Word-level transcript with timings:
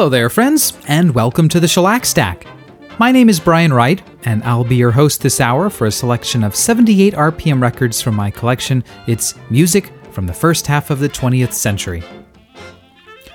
Hello 0.00 0.08
there, 0.08 0.30
friends, 0.30 0.72
and 0.88 1.14
welcome 1.14 1.46
to 1.50 1.60
the 1.60 1.68
Shellac 1.68 2.06
Stack. 2.06 2.46
My 2.98 3.12
name 3.12 3.28
is 3.28 3.38
Brian 3.38 3.70
Wright, 3.70 4.00
and 4.24 4.42
I'll 4.44 4.64
be 4.64 4.76
your 4.76 4.92
host 4.92 5.20
this 5.20 5.42
hour 5.42 5.68
for 5.68 5.86
a 5.86 5.92
selection 5.92 6.42
of 6.42 6.56
78 6.56 7.12
RPM 7.12 7.60
records 7.60 8.00
from 8.00 8.14
my 8.14 8.30
collection. 8.30 8.82
It's 9.06 9.34
music 9.50 9.92
from 10.10 10.26
the 10.26 10.32
first 10.32 10.66
half 10.66 10.88
of 10.88 11.00
the 11.00 11.08
20th 11.10 11.52
century. 11.52 12.02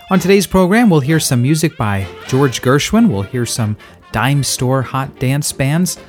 On 0.10 0.20
today's 0.20 0.48
program, 0.48 0.90
we'll 0.90 1.02
hear 1.02 1.20
some 1.20 1.40
music 1.40 1.78
by 1.78 2.08
George 2.28 2.64
Gershwin, 2.64 3.10
we'll 3.10 3.22
hear 3.22 3.46
some 3.46 3.78
dime 4.12 4.42
store 4.42 4.82
hot 4.82 5.20
dance 5.20 5.52
bands, 5.52 6.00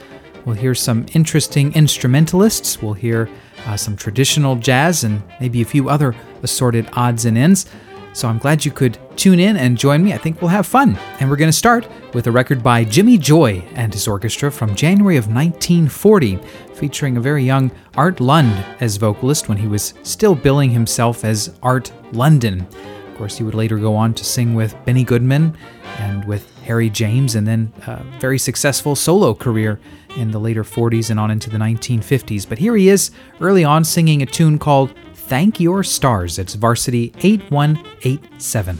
we'll 0.47 0.57
hear 0.57 0.75
some 0.75 1.05
interesting 1.13 1.71
instrumentalists, 1.75 2.81
we'll 2.81 2.95
hear 2.95 3.29
uh, 3.67 3.77
some 3.77 3.95
traditional 3.95 4.57
jazz, 4.57 5.05
and 5.05 5.23
maybe 5.39 5.61
a 5.61 5.67
few 5.67 5.91
other 5.91 6.15
assorted 6.43 6.89
odds 6.95 7.27
and 7.27 7.37
ends. 7.37 7.67
So 8.17 8.29
I'm 8.29 8.39
glad 8.39 8.65
you 8.65 8.71
could 8.71 8.99
tune 9.17 9.39
in 9.39 9.59
and 9.59 9.77
join 9.77 10.03
me. 10.03 10.15
I 10.15 10.17
think 10.17 10.41
we'll 10.41 10.49
have 10.49 10.67
fun. 10.67 10.97
And 11.21 11.29
we're 11.29 11.37
going 11.37 11.51
to 11.51 11.57
start 11.57 11.87
with 12.15 12.27
a 12.27 12.33
record 12.33 12.63
by 12.63 12.83
Jimmy 12.83 13.19
Joy 13.19 13.63
and 13.75 13.93
his 13.93 14.09
orchestra 14.09 14.51
from 14.51 14.75
January 14.75 15.19
of 15.19 15.27
1940, 15.27 16.39
featuring 16.73 17.19
a 17.19 17.21
very 17.21 17.45
young 17.45 17.71
Art 17.95 18.19
Lund 18.19 18.65
as 18.81 18.97
vocalist 18.97 19.51
when 19.51 19.59
he 19.59 19.67
was 19.67 19.93
still 20.03 20.35
billing 20.35 20.71
himself 20.71 21.27
as 21.27 21.59
Art 21.63 21.93
London. 22.13 22.63
Of 22.63 23.19
course, 23.19 23.37
he 23.37 23.45
would 23.45 23.55
later 23.55 23.77
go 23.77 23.95
on 23.95 24.15
to 24.15 24.25
sing 24.25 24.55
with 24.55 24.75
Benny 24.87 25.05
Goodman 25.05 25.55
and 25.99 26.25
with 26.25 26.51
Harry 26.61 26.89
James, 26.89 27.35
and 27.35 27.47
then 27.47 27.71
a 27.87 28.03
very 28.19 28.39
successful 28.39 28.97
solo 28.97 29.35
career 29.35 29.79
in 30.17 30.31
the 30.31 30.41
later 30.41 30.65
40s 30.65 31.11
and 31.11 31.21
on 31.21 31.31
into 31.31 31.51
the 31.51 31.59
1950s. 31.59 32.49
But 32.49 32.57
here 32.57 32.77
he 32.77 32.89
is 32.89 33.11
early 33.43 33.63
on 33.63 33.85
singing 33.85 34.23
a 34.23 34.27
tune 34.27 34.59
called 34.59 34.95
Thank 35.27 35.59
Your 35.59 35.83
Stars. 35.83 36.39
It's 36.39 36.55
Varsity 36.55 37.13
8187. 37.19 38.77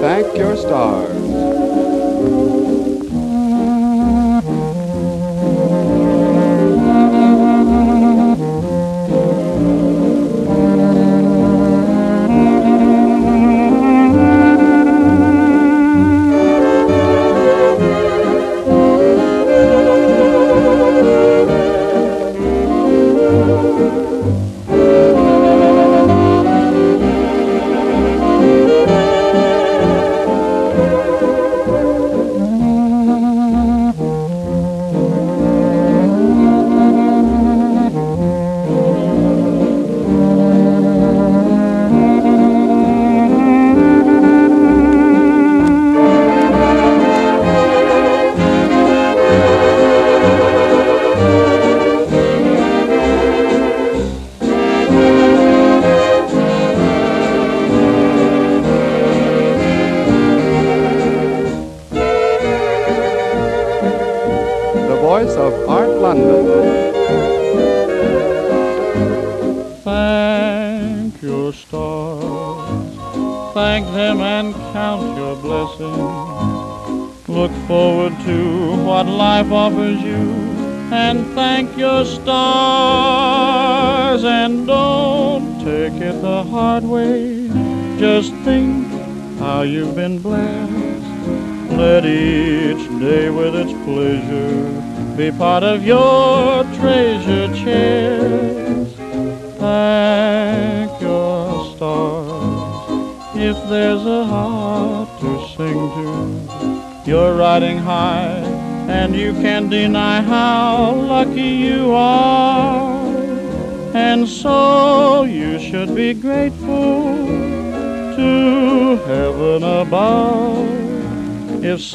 Thank 0.00 0.38
Your 0.38 0.56
Stars. 0.56 1.15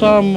If 0.02 0.31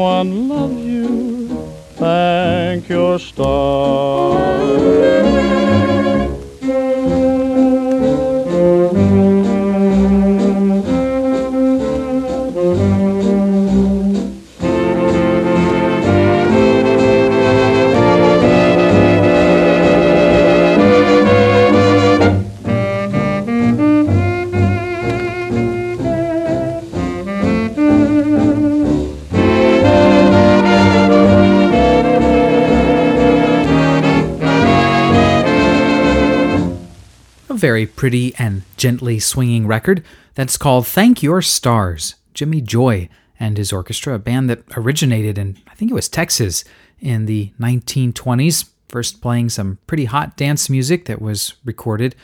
pretty 38.05 38.35
and 38.37 38.61
gently 38.77 39.17
swinging 39.17 39.65
record 39.65 40.03
that's 40.35 40.57
called 40.57 40.85
Thank 40.85 41.23
Your 41.23 41.41
Stars. 41.41 42.13
Jimmy 42.35 42.61
Joy 42.61 43.09
and 43.39 43.57
his 43.57 43.73
orchestra, 43.73 44.13
a 44.13 44.19
band 44.19 44.47
that 44.47 44.61
originated 44.77 45.39
in, 45.39 45.57
I 45.67 45.73
think 45.73 45.89
it 45.89 45.95
was 45.95 46.07
Texas, 46.07 46.63
in 46.99 47.25
the 47.25 47.51
1920s, 47.59 48.69
first 48.89 49.23
playing 49.23 49.49
some 49.49 49.79
pretty 49.87 50.05
hot 50.05 50.37
dance 50.37 50.69
music 50.69 51.05
that 51.05 51.19
was 51.19 51.55
recorded, 51.65 52.15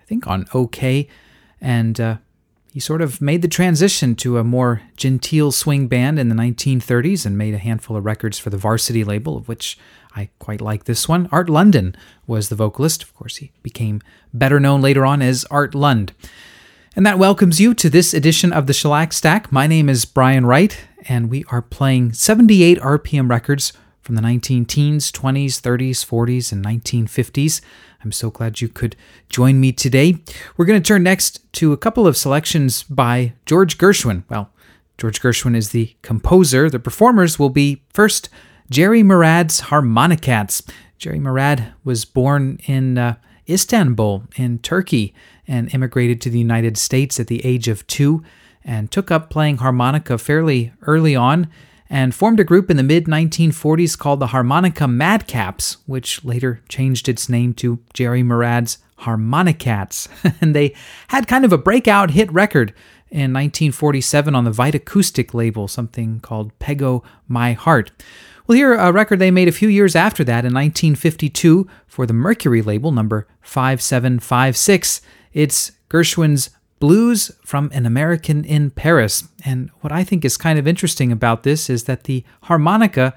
I 0.00 0.04
think, 0.06 0.26
on 0.26 0.46
OKeh. 0.46 1.06
And 1.60 2.00
uh, 2.00 2.16
he 2.72 2.80
sort 2.80 3.00
of 3.00 3.20
made 3.20 3.42
the 3.42 3.46
transition 3.46 4.16
to 4.16 4.38
a 4.38 4.44
more 4.44 4.82
genteel 4.96 5.52
swing 5.52 5.86
band 5.86 6.18
in 6.18 6.30
the 6.30 6.34
1930s 6.34 7.24
and 7.24 7.38
made 7.38 7.54
a 7.54 7.58
handful 7.58 7.96
of 7.96 8.04
records 8.04 8.40
for 8.40 8.50
the 8.50 8.58
Varsity 8.58 9.04
label, 9.04 9.36
of 9.36 9.46
which 9.46 9.78
I 10.18 10.30
quite 10.40 10.60
like 10.60 10.84
this 10.84 11.08
one. 11.08 11.28
Art 11.30 11.48
London 11.48 11.94
was 12.26 12.48
the 12.48 12.56
vocalist. 12.56 13.04
Of 13.04 13.14
course, 13.14 13.36
he 13.36 13.52
became 13.62 14.02
better 14.34 14.58
known 14.58 14.82
later 14.82 15.06
on 15.06 15.22
as 15.22 15.44
Art 15.44 15.76
Lund. 15.76 16.12
And 16.96 17.06
that 17.06 17.20
welcomes 17.20 17.60
you 17.60 17.72
to 17.74 17.88
this 17.88 18.12
edition 18.12 18.52
of 18.52 18.66
the 18.66 18.72
Shellac 18.72 19.12
Stack. 19.12 19.52
My 19.52 19.68
name 19.68 19.88
is 19.88 20.04
Brian 20.04 20.44
Wright, 20.44 20.76
and 21.08 21.30
we 21.30 21.44
are 21.52 21.62
playing 21.62 22.14
78 22.14 22.80
RPM 22.80 23.30
records 23.30 23.72
from 24.02 24.16
the 24.16 24.20
19 24.20 24.64
teens, 24.64 25.12
20s, 25.12 25.60
30s, 25.60 26.04
40s, 26.04 26.50
and 26.50 26.64
1950s. 26.64 27.60
I'm 28.02 28.10
so 28.10 28.28
glad 28.28 28.60
you 28.60 28.66
could 28.66 28.96
join 29.28 29.60
me 29.60 29.70
today. 29.70 30.16
We're 30.56 30.66
going 30.66 30.82
to 30.82 30.88
turn 30.88 31.04
next 31.04 31.40
to 31.52 31.72
a 31.72 31.76
couple 31.76 32.08
of 32.08 32.16
selections 32.16 32.82
by 32.82 33.34
George 33.46 33.78
Gershwin. 33.78 34.24
Well, 34.28 34.50
George 34.96 35.20
Gershwin 35.20 35.54
is 35.54 35.70
the 35.70 35.94
composer. 36.02 36.68
The 36.68 36.80
performers 36.80 37.38
will 37.38 37.50
be 37.50 37.82
first 37.92 38.28
Jerry 38.70 39.02
Murad's 39.02 39.62
Harmonicats. 39.62 40.68
Jerry 40.98 41.18
Murad 41.18 41.72
was 41.84 42.04
born 42.04 42.58
in 42.66 42.98
uh, 42.98 43.16
Istanbul, 43.48 44.24
in 44.36 44.58
Turkey, 44.58 45.14
and 45.46 45.72
immigrated 45.72 46.20
to 46.20 46.30
the 46.30 46.38
United 46.38 46.76
States 46.76 47.18
at 47.18 47.28
the 47.28 47.44
age 47.46 47.68
of 47.68 47.86
two 47.86 48.22
and 48.62 48.90
took 48.90 49.10
up 49.10 49.30
playing 49.30 49.58
harmonica 49.58 50.18
fairly 50.18 50.72
early 50.82 51.16
on 51.16 51.48
and 51.88 52.14
formed 52.14 52.38
a 52.38 52.44
group 52.44 52.70
in 52.70 52.76
the 52.76 52.82
mid 52.82 53.06
1940s 53.06 53.96
called 53.96 54.20
the 54.20 54.28
Harmonica 54.28 54.84
Madcaps, 54.84 55.78
which 55.86 56.22
later 56.22 56.60
changed 56.68 57.08
its 57.08 57.30
name 57.30 57.54
to 57.54 57.78
Jerry 57.94 58.22
Murad's 58.22 58.78
Harmonicats. 59.00 60.08
and 60.42 60.54
they 60.54 60.74
had 61.08 61.26
kind 61.26 61.46
of 61.46 61.52
a 61.54 61.58
breakout 61.58 62.10
hit 62.10 62.30
record 62.30 62.74
in 63.10 63.32
1947 63.32 64.34
on 64.34 64.44
the 64.44 64.50
Vitacoustic 64.50 65.34
label, 65.34 65.68
something 65.68 66.20
called 66.20 66.56
Peg 66.58 66.82
o' 66.82 67.02
My 67.26 67.52
Heart. 67.52 67.90
We'll 68.46 68.56
hear 68.56 68.74
a 68.74 68.92
record 68.92 69.18
they 69.18 69.30
made 69.30 69.48
a 69.48 69.52
few 69.52 69.68
years 69.68 69.94
after 69.94 70.24
that 70.24 70.44
in 70.44 70.54
1952 70.54 71.68
for 71.86 72.06
the 72.06 72.14
Mercury 72.14 72.62
label, 72.62 72.92
number 72.92 73.26
5756. 73.42 75.02
It's 75.34 75.72
Gershwin's 75.90 76.50
Blues 76.80 77.32
from 77.44 77.70
an 77.74 77.84
American 77.84 78.44
in 78.44 78.70
Paris. 78.70 79.24
And 79.44 79.70
what 79.80 79.92
I 79.92 80.04
think 80.04 80.24
is 80.24 80.36
kind 80.36 80.58
of 80.58 80.66
interesting 80.68 81.10
about 81.10 81.42
this 81.42 81.68
is 81.68 81.84
that 81.84 82.04
the 82.04 82.24
harmonica, 82.44 83.14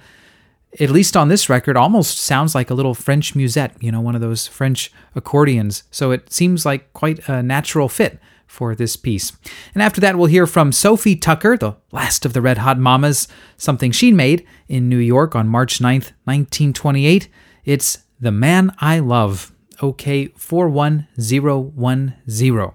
at 0.79 0.89
least 0.89 1.15
on 1.15 1.27
this 1.27 1.47
record, 1.47 1.77
almost 1.77 2.17
sounds 2.17 2.55
like 2.55 2.69
a 2.69 2.73
little 2.73 2.95
French 2.95 3.35
musette, 3.35 3.75
you 3.79 3.91
know, 3.91 4.01
one 4.01 4.15
of 4.15 4.21
those 4.21 4.47
French 4.47 4.91
accordions. 5.15 5.83
So 5.91 6.11
it 6.11 6.33
seems 6.33 6.65
like 6.65 6.91
quite 6.93 7.29
a 7.29 7.43
natural 7.43 7.87
fit 7.87 8.19
for 8.51 8.75
this 8.75 8.97
piece. 8.97 9.31
And 9.73 9.81
after 9.81 10.01
that, 10.01 10.17
we'll 10.17 10.25
hear 10.25 10.45
from 10.45 10.73
Sophie 10.73 11.15
Tucker, 11.15 11.55
the 11.55 11.77
last 11.93 12.25
of 12.25 12.33
the 12.33 12.41
Red 12.41 12.57
Hot 12.57 12.77
Mamas, 12.77 13.29
something 13.55 13.93
she 13.93 14.11
made 14.11 14.45
in 14.67 14.89
New 14.89 14.97
York 14.97 15.35
on 15.35 15.47
March 15.47 15.79
9th, 15.79 16.11
1928. 16.25 17.29
It's 17.63 17.99
The 18.19 18.31
Man 18.31 18.75
I 18.79 18.99
Love, 18.99 19.53
OKeh 19.77 20.37
41010. 20.37 22.73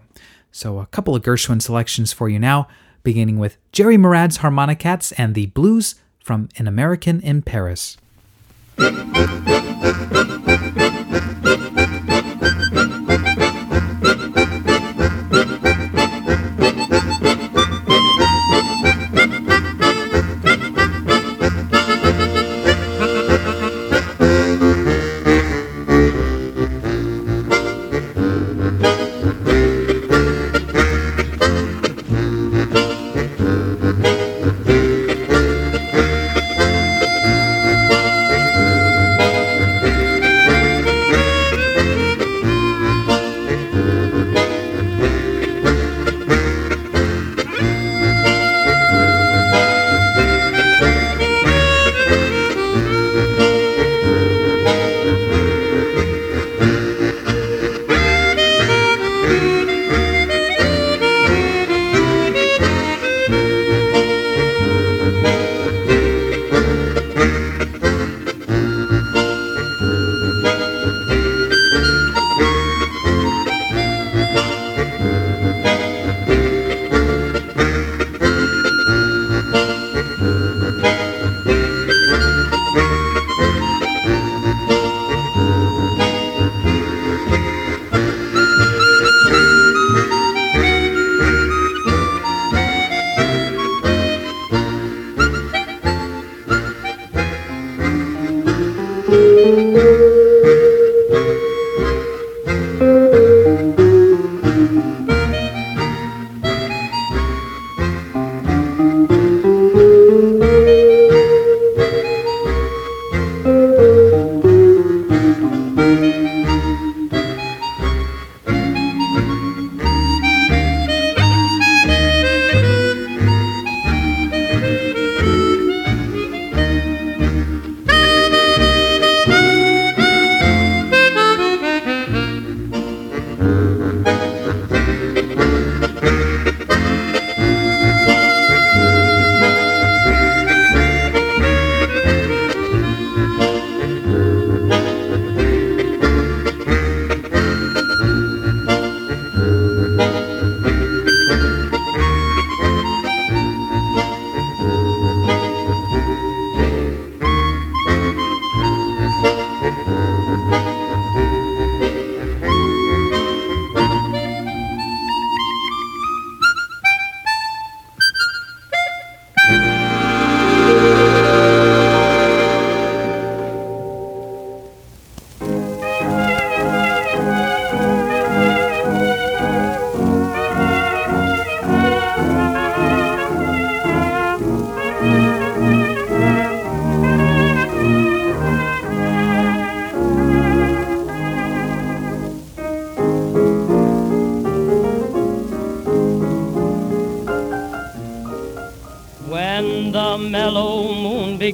So, 0.51 0.79
a 0.79 0.87
couple 0.87 1.15
of 1.15 1.23
Gershwin 1.23 1.61
selections 1.61 2.11
for 2.11 2.31
you 2.31 2.39
now, 2.39 2.69
beginning 3.03 3.39
with 3.39 3.59
Jerry 3.71 3.99
Murad's 3.99 4.39
Harmonicats 4.39 5.13
and 5.19 5.35
the 5.35 5.45
Blues 5.47 5.97
from 6.19 6.49
An 6.57 6.67
American 6.67 7.21
in 7.21 7.43
Paris. 7.43 7.99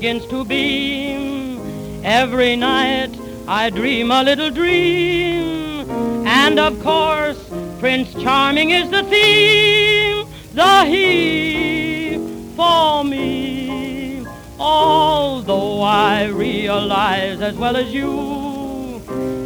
Begins 0.02 0.26
to 0.26 0.44
beam. 0.44 1.60
Every 2.02 2.56
night 2.56 3.16
I 3.46 3.70
dream 3.70 4.10
a 4.10 4.24
little 4.24 4.50
dream. 4.50 5.88
And 6.26 6.58
of 6.58 6.82
course, 6.82 7.38
Prince 7.78 8.12
Charming 8.14 8.70
is 8.70 8.90
the 8.90 9.04
theme. 9.04 10.26
The 10.54 10.84
he 10.86 12.18
for 12.56 13.04
me. 13.04 14.26
Although 14.58 15.82
I 15.82 16.24
realize 16.24 17.40
as 17.40 17.54
well 17.54 17.76
as 17.76 17.94
you, 17.94 19.00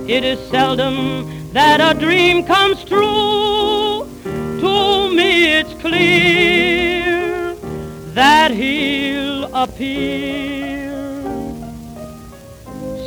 it 0.08 0.24
is 0.24 0.40
seldom 0.48 1.52
that 1.52 1.82
a 1.82 2.00
dream 2.00 2.46
comes 2.46 2.82
true. 2.82 4.08
To 4.62 5.10
me 5.14 5.58
it's 5.58 5.74
clear 5.82 7.54
that 8.14 8.52
he'll 8.52 8.75
appear. 9.76 11.22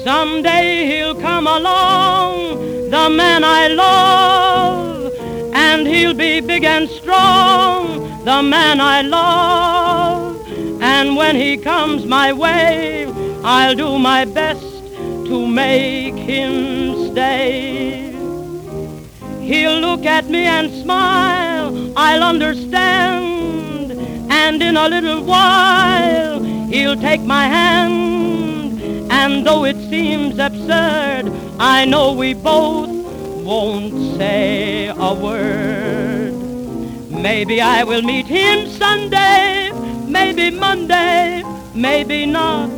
Someday 0.03 0.85
he'll 0.85 1.19
come 1.19 1.47
along, 1.47 2.89
the 2.91 3.09
man 3.09 3.43
I 3.43 3.67
love, 3.69 5.11
and 5.53 5.87
he'll 5.87 6.13
be 6.13 6.41
big 6.41 6.63
and 6.63 6.87
strong, 6.87 8.23
the 8.23 8.43
man 8.43 8.79
I 8.79 9.01
love 9.01 10.37
And 10.81 11.17
when 11.17 11.35
he 11.35 11.57
comes 11.57 12.05
my 12.05 12.31
way, 12.31 13.11
I'll 13.43 13.75
do 13.75 13.97
my 13.97 14.25
best 14.25 14.61
to 15.29 15.47
make 15.47 16.15
him 16.15 17.11
stay. 17.11 18.11
He'll 19.41 19.79
look 19.79 20.05
at 20.05 20.25
me 20.29 20.43
and 20.45 20.71
smile, 20.83 21.67
I'll 21.97 22.23
understand. 22.23 23.91
And 24.31 24.61
in 24.61 24.77
a 24.77 24.87
little 24.87 25.23
while, 25.23 26.28
he'll 26.69 26.95
take 26.95 27.21
my 27.21 27.47
hand. 27.47 28.81
And 29.11 29.45
though 29.45 29.65
it 29.65 29.77
seems 29.89 30.37
absurd, 30.39 31.31
I 31.59 31.85
know 31.85 32.13
we 32.13 32.33
both 32.33 32.89
won't 33.43 34.17
say 34.17 34.87
a 34.87 35.13
word. 35.13 36.33
Maybe 37.09 37.59
I 37.59 37.83
will 37.83 38.01
meet 38.01 38.27
him 38.27 38.67
Sunday, 38.67 39.71
maybe 40.07 40.51
Monday, 40.51 41.43
maybe 41.73 42.25
not. 42.25 42.69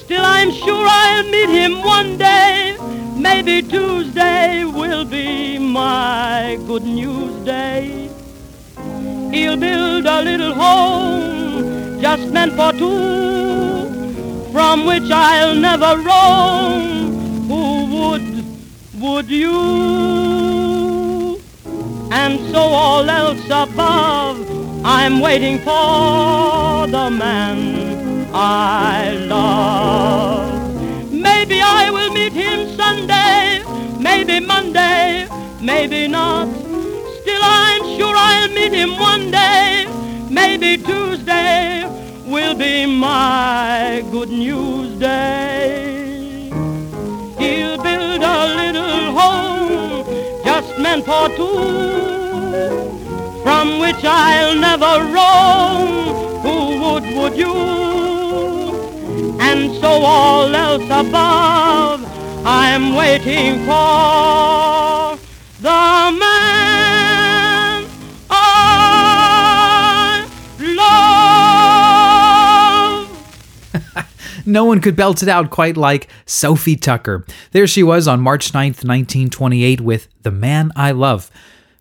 Still 0.00 0.24
I'm 0.24 0.50
sure 0.50 0.86
I'll 0.86 1.30
meet 1.30 1.48
him 1.48 1.82
one 1.82 2.18
day. 2.18 2.76
Maybe 3.16 3.62
Tuesday 3.62 4.64
will 4.64 5.04
be 5.04 5.58
my 5.58 6.58
good 6.66 6.82
news 6.82 7.44
day. 7.44 8.10
He'll 9.30 9.56
build 9.56 10.06
a 10.06 10.22
little 10.22 10.54
home 10.54 11.41
just 12.02 12.32
meant 12.32 12.52
for 12.54 12.72
two, 12.72 14.50
from 14.50 14.84
which 14.84 15.08
I'll 15.08 15.54
never 15.54 15.96
roam. 15.98 17.46
Who 17.46 17.64
would, 17.94 18.44
would 19.00 19.28
you? 19.28 19.60
And 22.10 22.40
so 22.50 22.58
all 22.58 23.08
else 23.08 23.44
above, 23.46 24.36
I'm 24.84 25.20
waiting 25.20 25.58
for 25.60 26.88
the 26.88 27.08
man 27.08 28.34
I 28.34 29.12
love. 29.28 31.12
Maybe 31.12 31.62
I 31.62 31.88
will 31.88 32.12
meet 32.12 32.32
him 32.32 32.68
Sunday, 32.76 33.62
maybe 34.00 34.40
Monday, 34.40 35.28
maybe 35.60 36.08
not. 36.08 36.48
Still 37.20 37.44
I'm 37.44 37.84
sure 37.96 38.16
I'll 38.16 38.48
meet 38.48 38.72
him 38.72 38.98
one 38.98 39.30
day, 39.30 39.86
maybe 40.28 40.78
Tuesday 40.78 41.91
will 42.32 42.54
be 42.54 42.86
my 42.86 44.02
good 44.10 44.30
news 44.30 44.98
day. 44.98 46.48
He'll 47.38 47.76
build 47.82 48.22
a 48.22 48.40
little 48.60 49.12
home 49.18 50.06
just 50.42 50.78
meant 50.78 51.04
for 51.04 51.28
two, 51.36 53.42
from 53.42 53.80
which 53.80 54.02
I'll 54.02 54.56
never 54.68 54.94
roam. 55.16 55.90
Who 56.44 56.56
would, 56.82 57.04
would 57.16 57.36
you? 57.36 57.54
And 59.38 59.74
so 59.82 59.88
all 59.88 60.54
else 60.54 60.84
above, 60.84 62.00
I'm 62.46 62.94
waiting 62.94 63.58
for 63.66 65.18
the 65.60 66.16
man 66.18 66.31
No 74.44 74.64
one 74.64 74.80
could 74.80 74.96
belt 74.96 75.22
it 75.22 75.28
out 75.28 75.50
quite 75.50 75.76
like 75.76 76.08
Sophie 76.26 76.76
Tucker. 76.76 77.24
There 77.52 77.66
she 77.66 77.82
was 77.82 78.08
on 78.08 78.20
March 78.20 78.52
9th, 78.52 78.84
1928, 78.84 79.80
with 79.80 80.08
The 80.22 80.30
Man 80.30 80.72
I 80.74 80.90
Love, 80.90 81.30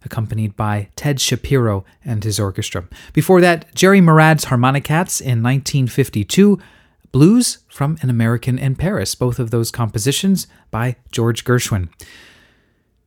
accompanied 0.03 0.55
by 0.55 0.89
Ted 0.95 1.19
Shapiro 1.19 1.85
and 2.05 2.23
his 2.23 2.39
orchestra. 2.39 2.87
Before 3.13 3.41
that, 3.41 3.73
Jerry 3.73 4.01
Murad's 4.01 4.45
Harmonicats 4.45 5.21
in 5.21 5.41
1952, 5.41 6.59
Blues 7.11 7.59
from 7.67 7.97
An 8.01 8.09
American 8.09 8.57
in 8.57 8.75
Paris, 8.75 9.15
both 9.15 9.39
of 9.39 9.51
those 9.51 9.71
compositions 9.71 10.47
by 10.69 10.95
George 11.11 11.43
Gershwin. 11.43 11.89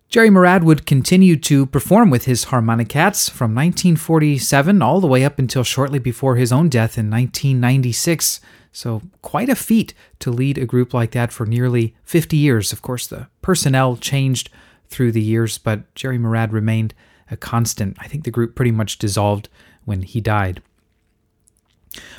Jerry 0.08 0.30
Murad 0.30 0.62
would 0.62 0.86
continue 0.86 1.36
to 1.36 1.66
perform 1.66 2.10
with 2.10 2.26
his 2.26 2.46
Harmonicats 2.46 3.28
from 3.28 3.54
1947 3.54 4.82
all 4.82 5.00
the 5.00 5.06
way 5.08 5.24
up 5.24 5.38
until 5.38 5.64
shortly 5.64 5.98
before 5.98 6.36
his 6.36 6.52
own 6.52 6.68
death 6.68 6.98
in 6.98 7.10
1996. 7.10 8.40
So, 8.74 9.02
quite 9.22 9.48
a 9.48 9.54
feat 9.54 9.94
to 10.18 10.32
lead 10.32 10.58
a 10.58 10.66
group 10.66 10.92
like 10.92 11.12
that 11.12 11.32
for 11.32 11.46
nearly 11.46 11.94
50 12.02 12.36
years. 12.36 12.72
Of 12.72 12.82
course, 12.82 13.06
the 13.06 13.28
personnel 13.40 13.96
changed 13.96 14.50
through 14.88 15.12
the 15.12 15.22
years, 15.22 15.58
but 15.58 15.94
Jerry 15.94 16.18
Murad 16.18 16.52
remained 16.52 16.92
a 17.30 17.36
constant. 17.36 17.96
I 18.00 18.08
think 18.08 18.24
the 18.24 18.32
group 18.32 18.56
pretty 18.56 18.72
much 18.72 18.98
dissolved 18.98 19.48
when 19.84 20.02
he 20.02 20.20
died. 20.20 20.60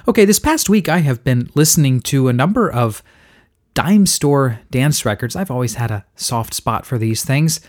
Okay, 0.07 0.24
this 0.24 0.39
past 0.39 0.69
week 0.69 0.88
I 0.88 1.00
have 1.00 1.25
been 1.25 1.50
listening 1.55 2.00
to 2.01 2.29
a 2.29 2.33
number 2.33 2.71
of 2.71 3.03
dime 3.74 4.05
store 4.05 4.62
dance 4.71 5.03
records. 5.03 5.35
I've 5.35 5.51
always 5.51 5.75
had 5.75 5.91
a 5.91 6.05
soft 6.15 6.53
spot 6.53 6.85
for 6.85 6.97
these 6.97 7.25
things. 7.25 7.59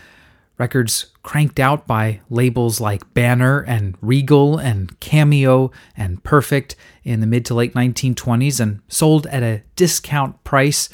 Records 0.57 1.07
cranked 1.21 1.59
out 1.59 1.85
by 1.85 2.21
labels 2.29 2.81
like 2.81 3.13
Banner 3.13 3.59
and 3.59 3.95
Regal 4.01 4.57
and 4.57 4.99
Cameo 4.99 5.71
and 5.95 6.23
Perfect 6.23 6.75
in 7.03 7.19
the 7.19 7.27
mid 7.27 7.45
to 7.45 7.53
late 7.53 7.73
1920s 7.73 8.59
and 8.59 8.81
sold 8.87 9.27
at 9.27 9.43
a 9.43 9.61
discount 9.75 10.43
price. 10.43 10.89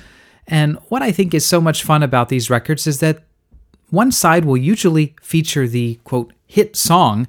And 0.47 0.77
what 0.89 1.01
I 1.01 1.11
think 1.11 1.33
is 1.33 1.45
so 1.45 1.61
much 1.61 1.83
fun 1.83 2.03
about 2.03 2.27
these 2.27 2.49
records 2.49 2.87
is 2.87 2.99
that 2.99 3.23
one 3.89 4.11
side 4.11 4.43
will 4.43 4.57
usually 4.57 5.15
feature 5.21 5.67
the 5.67 5.99
quote 6.03 6.33
hit 6.45 6.75
song, 6.75 7.27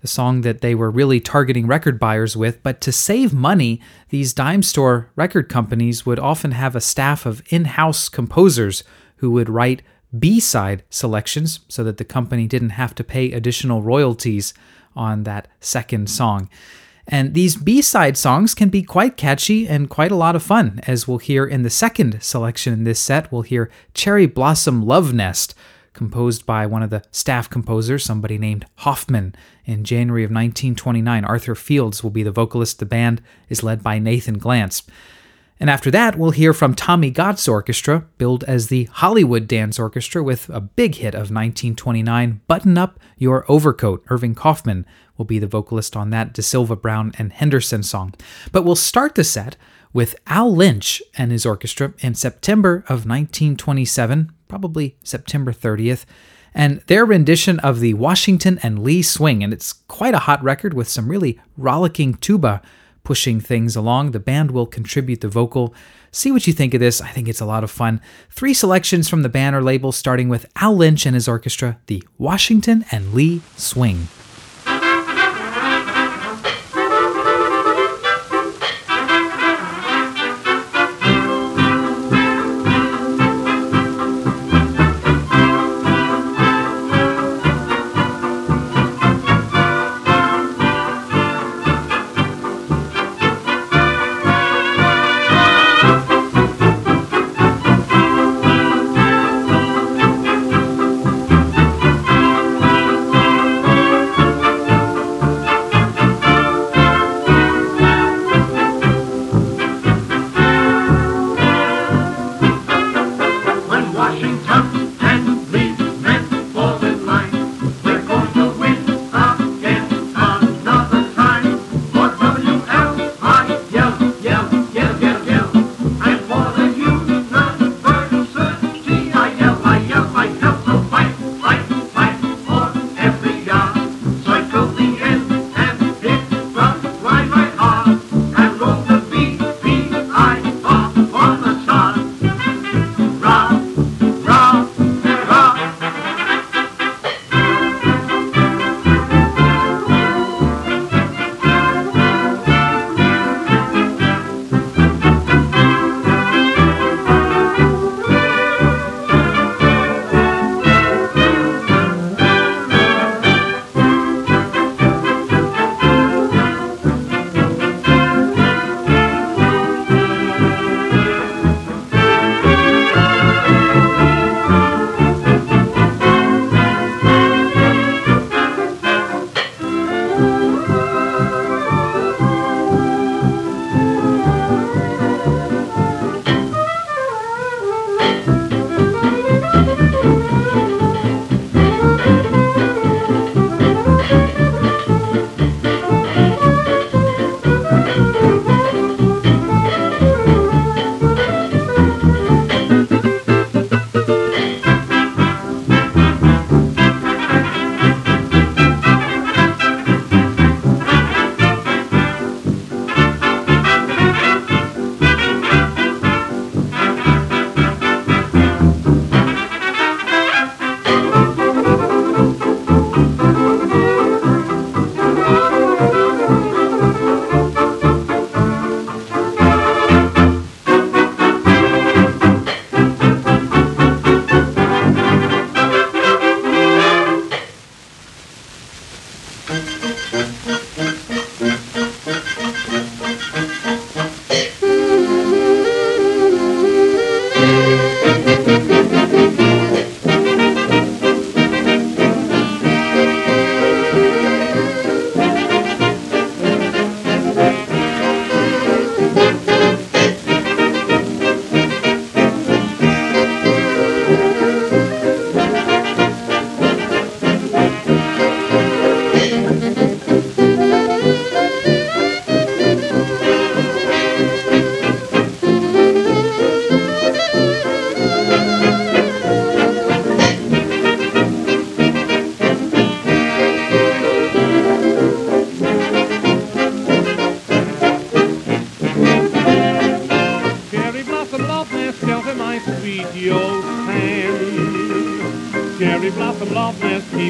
the 0.00 0.08
song 0.08 0.40
that 0.40 0.60
they 0.60 0.74
were 0.74 0.90
really 0.90 1.20
targeting 1.20 1.66
record 1.66 1.98
buyers 1.98 2.36
with, 2.36 2.62
but 2.62 2.80
to 2.82 2.92
save 2.92 3.34
money, 3.34 3.80
these 4.08 4.32
dime 4.32 4.62
store 4.62 5.10
record 5.16 5.48
companies 5.48 6.06
would 6.06 6.18
often 6.18 6.52
have 6.52 6.74
a 6.74 6.80
staff 6.80 7.26
of 7.26 7.42
in 7.48 7.64
house 7.64 8.08
composers 8.08 8.84
who 9.16 9.30
would 9.32 9.48
write 9.48 9.82
B 10.18 10.40
side 10.40 10.82
selections 10.90 11.60
so 11.68 11.82
that 11.84 11.96
the 11.96 12.04
company 12.04 12.46
didn't 12.46 12.70
have 12.70 12.94
to 12.96 13.04
pay 13.04 13.32
additional 13.32 13.82
royalties 13.82 14.54
on 14.94 15.24
that 15.24 15.48
second 15.60 16.08
song. 16.08 16.48
And 17.06 17.34
these 17.34 17.56
B 17.56 17.82
side 17.82 18.16
songs 18.16 18.54
can 18.54 18.70
be 18.70 18.82
quite 18.82 19.16
catchy 19.16 19.68
and 19.68 19.90
quite 19.90 20.10
a 20.10 20.16
lot 20.16 20.36
of 20.36 20.42
fun. 20.42 20.80
As 20.86 21.06
we'll 21.06 21.18
hear 21.18 21.44
in 21.44 21.62
the 21.62 21.70
second 21.70 22.22
selection 22.22 22.72
in 22.72 22.84
this 22.84 22.98
set, 22.98 23.30
we'll 23.30 23.42
hear 23.42 23.70
Cherry 23.92 24.26
Blossom 24.26 24.86
Love 24.86 25.12
Nest, 25.12 25.54
composed 25.92 26.46
by 26.46 26.66
one 26.66 26.82
of 26.82 26.90
the 26.90 27.02
staff 27.10 27.50
composers, 27.50 28.04
somebody 28.04 28.38
named 28.38 28.66
Hoffman. 28.76 29.34
In 29.66 29.84
January 29.84 30.24
of 30.24 30.30
1929, 30.30 31.24
Arthur 31.24 31.54
Fields 31.54 32.02
will 32.02 32.10
be 32.10 32.22
the 32.22 32.30
vocalist. 32.30 32.78
The 32.78 32.86
band 32.86 33.22
is 33.48 33.62
led 33.62 33.82
by 33.82 33.98
Nathan 33.98 34.38
Glantz. 34.38 34.82
And 35.60 35.70
after 35.70 35.90
that, 35.92 36.18
we'll 36.18 36.32
hear 36.32 36.52
from 36.52 36.74
Tommy 36.74 37.10
Gott's 37.10 37.46
orchestra, 37.46 38.06
billed 38.18 38.42
as 38.44 38.66
the 38.66 38.84
Hollywood 38.84 39.46
Dance 39.46 39.78
Orchestra, 39.78 40.22
with 40.22 40.48
a 40.48 40.60
big 40.60 40.96
hit 40.96 41.14
of 41.14 41.30
1929, 41.30 42.40
Button 42.48 42.76
Up 42.76 42.98
Your 43.18 43.44
Overcoat. 43.48 44.04
Irving 44.08 44.34
Kaufman 44.34 44.84
will 45.16 45.24
be 45.24 45.38
the 45.38 45.46
vocalist 45.46 45.96
on 45.96 46.10
that 46.10 46.32
DeSylva 46.32 46.80
Brown 46.80 47.12
and 47.18 47.32
Henderson 47.32 47.84
song. 47.84 48.14
But 48.50 48.64
we'll 48.64 48.74
start 48.74 49.14
the 49.14 49.22
set 49.22 49.56
with 49.92 50.16
Al 50.26 50.54
Lynch 50.54 51.00
and 51.16 51.30
his 51.30 51.46
orchestra 51.46 51.94
in 52.00 52.14
September 52.14 52.78
of 52.88 53.06
1927, 53.06 54.32
probably 54.48 54.96
September 55.04 55.52
30th, 55.52 56.04
and 56.52 56.80
their 56.88 57.04
rendition 57.04 57.60
of 57.60 57.78
the 57.78 57.94
Washington 57.94 58.58
and 58.62 58.82
Lee 58.82 59.02
Swing. 59.02 59.44
And 59.44 59.52
it's 59.52 59.72
quite 59.72 60.14
a 60.14 60.20
hot 60.20 60.42
record 60.42 60.74
with 60.74 60.88
some 60.88 61.08
really 61.08 61.40
rollicking 61.56 62.14
tuba 62.14 62.60
pushing 63.04 63.40
things 63.40 63.76
along. 63.76 64.10
The 64.10 64.20
band 64.20 64.50
will 64.50 64.66
contribute 64.66 65.20
the 65.20 65.28
vocal. 65.28 65.74
See 66.10 66.32
what 66.32 66.46
you 66.46 66.52
think 66.52 66.74
of 66.74 66.80
this. 66.80 67.00
I 67.00 67.08
think 67.08 67.28
it's 67.28 67.40
a 67.40 67.46
lot 67.46 67.62
of 67.62 67.70
fun. 67.70 68.00
Three 68.30 68.54
selections 68.54 69.08
from 69.08 69.22
the 69.22 69.28
Banner 69.28 69.62
label, 69.62 69.92
starting 69.92 70.28
with 70.28 70.46
Al 70.56 70.74
Lynch 70.74 71.06
and 71.06 71.14
his 71.14 71.28
orchestra, 71.28 71.78
the 71.86 72.02
Washington 72.18 72.84
and 72.90 73.14
Lee 73.14 73.42
Swing. 73.56 74.08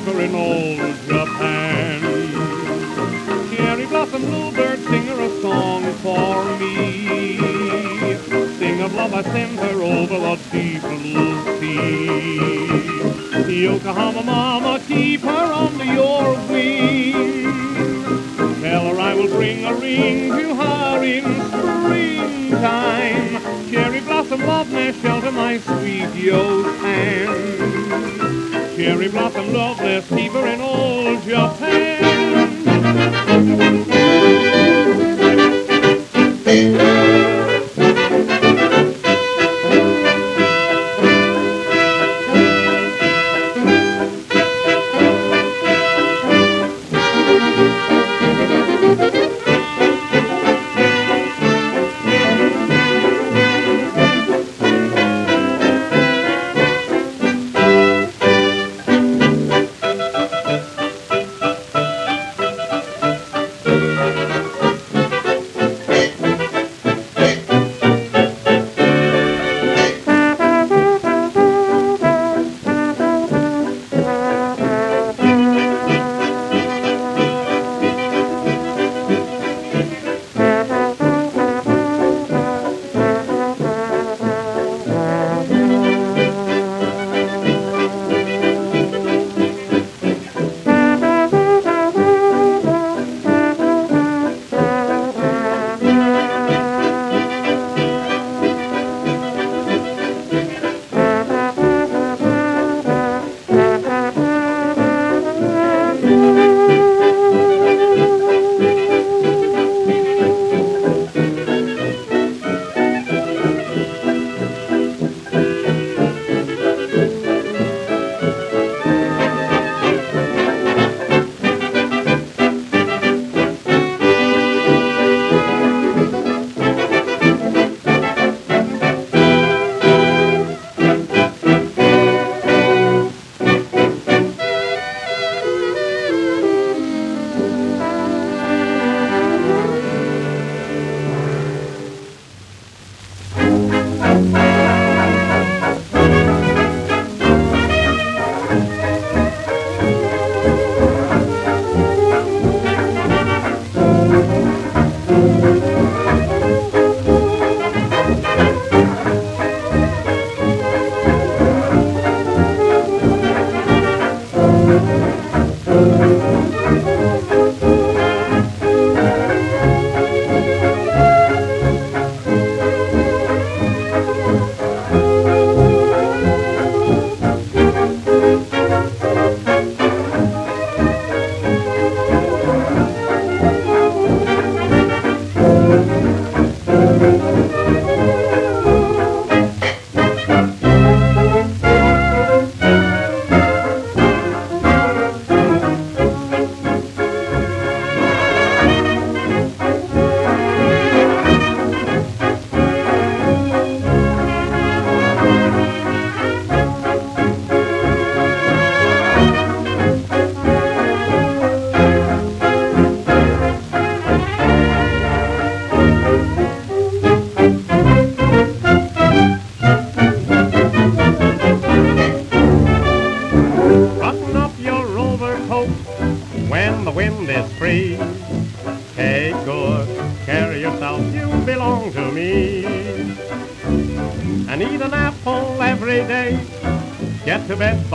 Keeper 0.05 0.21
in 0.21 0.35
old 0.35 0.79
Japan. 1.09 2.03
Cherry 3.55 3.87
blossom 3.87 4.23
bluebird, 4.23 4.83
sing 4.85 5.07
her 5.07 5.21
a 5.21 5.31
song 5.41 5.85
for 6.03 6.45
me. 6.59 7.39
Sing 8.59 8.83
of 8.83 8.93
love 8.95 9.15
I 9.15 9.23
send 9.23 9.59
her 9.59 9.83
over 9.83 10.19
the 10.19 10.37
deep 10.51 10.83
blue 10.83 11.61
sea. 11.61 13.65
Yokohama 13.65 14.23
mama, 14.23 14.81
keep 14.87 15.23
her 15.23 15.53
under 15.53 15.85
your 15.85 16.35
wing. 16.49 17.53
Tell 18.61 18.87
her 18.89 19.01
I 19.01 19.15
will 19.15 19.29
bring 19.29 19.65
a 19.65 19.75
ring 19.75 20.31
to 20.31 20.55
her 20.55 21.03
in 21.05 21.25
springtime. 21.53 23.41
Cherry 23.71 24.01
blossom 24.01 24.41
love 24.41 24.71
Nest, 24.71 25.01
shelter 25.03 25.31
my 25.31 25.59
sweet 25.59 26.11
Yotan. 26.15 27.74
Cherry 28.85 29.09
blossom 29.09 29.51
love, 29.55 29.81
let's 29.81 30.11
in 30.47 30.61
old 30.61 31.23
Japan. 31.23 32.05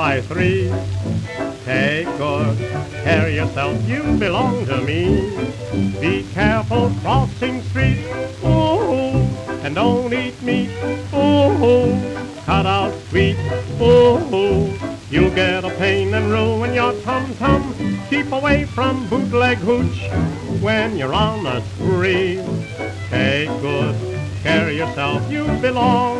By 0.10 0.22
three. 0.22 0.74
Take 1.66 2.08
good 2.18 2.58
care 3.04 3.30
yourself, 3.30 3.78
you 3.88 4.02
belong 4.18 4.66
to 4.66 4.82
me. 4.82 5.04
Be 6.02 6.26
careful 6.34 6.90
crossing 7.02 7.62
streets, 7.62 8.08
ooh, 8.44 9.22
and 9.64 9.76
don't 9.76 10.12
eat 10.12 10.42
meat, 10.42 10.72
ooh, 11.14 11.94
cut 12.44 12.66
out 12.66 12.94
sweet, 13.10 13.38
ooh. 13.80 14.74
You'll 15.12 15.36
get 15.36 15.64
a 15.64 15.70
pain 15.78 16.12
and 16.16 16.32
ruin 16.32 16.74
your 16.74 16.94
tum-tum. 17.02 17.62
Keep 18.10 18.32
away 18.32 18.66
from 18.66 19.08
bootleg 19.10 19.60
hooch 19.60 20.00
when 20.60 20.98
you're 20.98 21.14
on 21.14 21.44
the 21.44 21.62
spree. 21.62 22.42
Take 23.12 23.50
good 23.62 23.96
care 24.42 24.72
yourself, 24.72 25.22
you 25.30 25.44
belong 25.62 26.19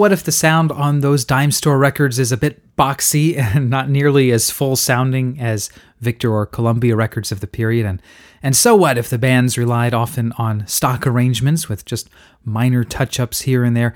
what 0.00 0.12
if 0.12 0.24
the 0.24 0.32
sound 0.32 0.72
on 0.72 1.00
those 1.00 1.26
dime 1.26 1.52
store 1.52 1.78
records 1.78 2.18
is 2.18 2.32
a 2.32 2.36
bit 2.36 2.74
boxy 2.74 3.36
and 3.54 3.68
not 3.68 3.90
nearly 3.90 4.32
as 4.32 4.50
full 4.50 4.74
sounding 4.74 5.38
as 5.38 5.68
Victor 6.00 6.32
or 6.32 6.46
Columbia 6.46 6.96
records 6.96 7.30
of 7.30 7.40
the 7.40 7.46
period? 7.46 7.84
And, 7.84 8.00
and 8.42 8.56
so, 8.56 8.74
what 8.74 8.96
if 8.96 9.10
the 9.10 9.18
bands 9.18 9.58
relied 9.58 9.92
often 9.92 10.32
on 10.38 10.66
stock 10.66 11.06
arrangements 11.06 11.68
with 11.68 11.84
just 11.84 12.08
minor 12.44 12.82
touch 12.82 13.20
ups 13.20 13.42
here 13.42 13.62
and 13.62 13.76
there? 13.76 13.94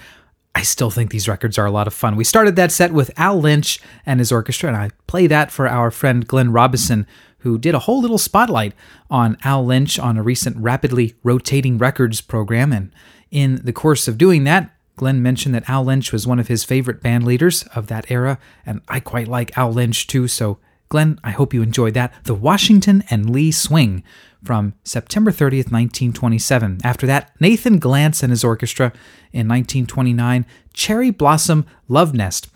I 0.55 0.63
still 0.63 0.91
think 0.91 1.11
these 1.11 1.27
records 1.27 1.59
are 1.59 1.67
a 1.67 1.73
lot 1.73 1.89
of 1.89 1.95
fun. 1.95 2.15
We 2.15 2.23
started 2.23 2.55
that 2.57 2.71
set 2.71 2.93
with 2.93 3.11
Al 3.19 3.41
Lynch 3.41 3.81
and 4.07 4.21
his 4.21 4.31
orchestra, 4.31 4.69
and 4.69 4.77
I 4.77 4.91
play 5.09 5.27
that 5.27 5.51
for 5.51 5.67
our 5.67 5.91
friend 5.91 6.29
Glenn 6.29 6.53
Robison, 6.53 7.07
who 7.39 7.59
did 7.59 7.75
a 7.75 7.81
whole 7.81 8.01
little 8.01 8.19
spotlight 8.19 8.73
on 9.11 9.37
Al 9.43 9.65
Lynch 9.65 9.99
on 9.99 10.17
a 10.17 10.23
recent 10.23 10.57
rapidly 10.59 11.15
rotating 11.25 11.77
records 11.77 12.21
program. 12.21 12.73
And 12.73 12.93
in 13.33 13.57
the 13.65 13.73
course 13.73 14.07
of 14.07 14.17
doing 14.17 14.45
that, 14.45 14.71
Glenn 14.97 15.23
mentioned 15.23 15.55
that 15.55 15.69
Al 15.69 15.85
Lynch 15.85 16.13
was 16.13 16.27
one 16.27 16.39
of 16.39 16.49
his 16.49 16.65
favorite 16.65 17.03
band 17.03 17.25
leaders 17.25 17.65
of 17.75 17.89
that 17.89 18.11
era, 18.11 18.39
and 18.65 18.81
I 18.89 19.01
quite 19.01 19.29
like 19.29 19.57
Al 19.59 19.73
Lynch 19.73 20.07
too, 20.07 20.29
so 20.29 20.59
Glenn, 20.89 21.19
I 21.25 21.31
hope 21.31 21.53
you 21.53 21.63
enjoyed 21.63 21.95
that. 21.95 22.13
The 22.25 22.35
Washington 22.35 23.03
and 23.11 23.31
Lee 23.31 23.51
Swing 23.51 24.05
from 24.45 24.75
September 24.85 25.33
30th, 25.33 25.73
1927. 25.73 26.79
After 26.85 27.07
that, 27.07 27.33
Nathan 27.41 27.81
Glantz 27.81 28.23
and 28.23 28.31
his 28.31 28.45
orchestra 28.45 28.93
in 29.33 29.49
1929, 29.49 30.47
Cherry 30.73 31.11
Blossom 31.11 31.67
Love 31.89 32.15
Nest. 32.15 32.49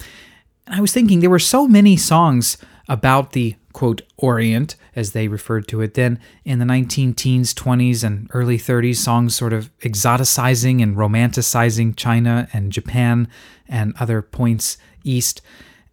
And 0.67 0.77
I 0.77 0.81
was 0.81 0.93
thinking 0.93 1.21
there 1.21 1.31
were 1.31 1.39
so 1.39 1.67
many 1.67 1.97
songs 1.97 2.59
about 2.89 3.33
the 3.33 3.57
quote 3.79 4.03
Orient, 4.17 4.75
as 4.97 5.13
they 5.13 5.29
referred 5.29 5.69
to 5.69 5.81
it 5.81 5.95
then, 5.95 6.19
in 6.45 6.59
the 6.59 6.65
19 6.65 7.15
teens, 7.15 7.55
20s, 7.55 8.03
and 8.03 8.29
early 8.35 8.59
30s, 8.59 8.97
songs 8.97 9.37
sort 9.37 9.53
of 9.53 9.71
exoticizing 9.79 10.83
and 10.83 10.97
romanticizing 10.97 11.95
China 11.95 12.49
and 12.53 12.73
Japan 12.73 13.29
and 13.69 13.95
other 14.01 14.21
points 14.21 14.79
east. 15.05 15.43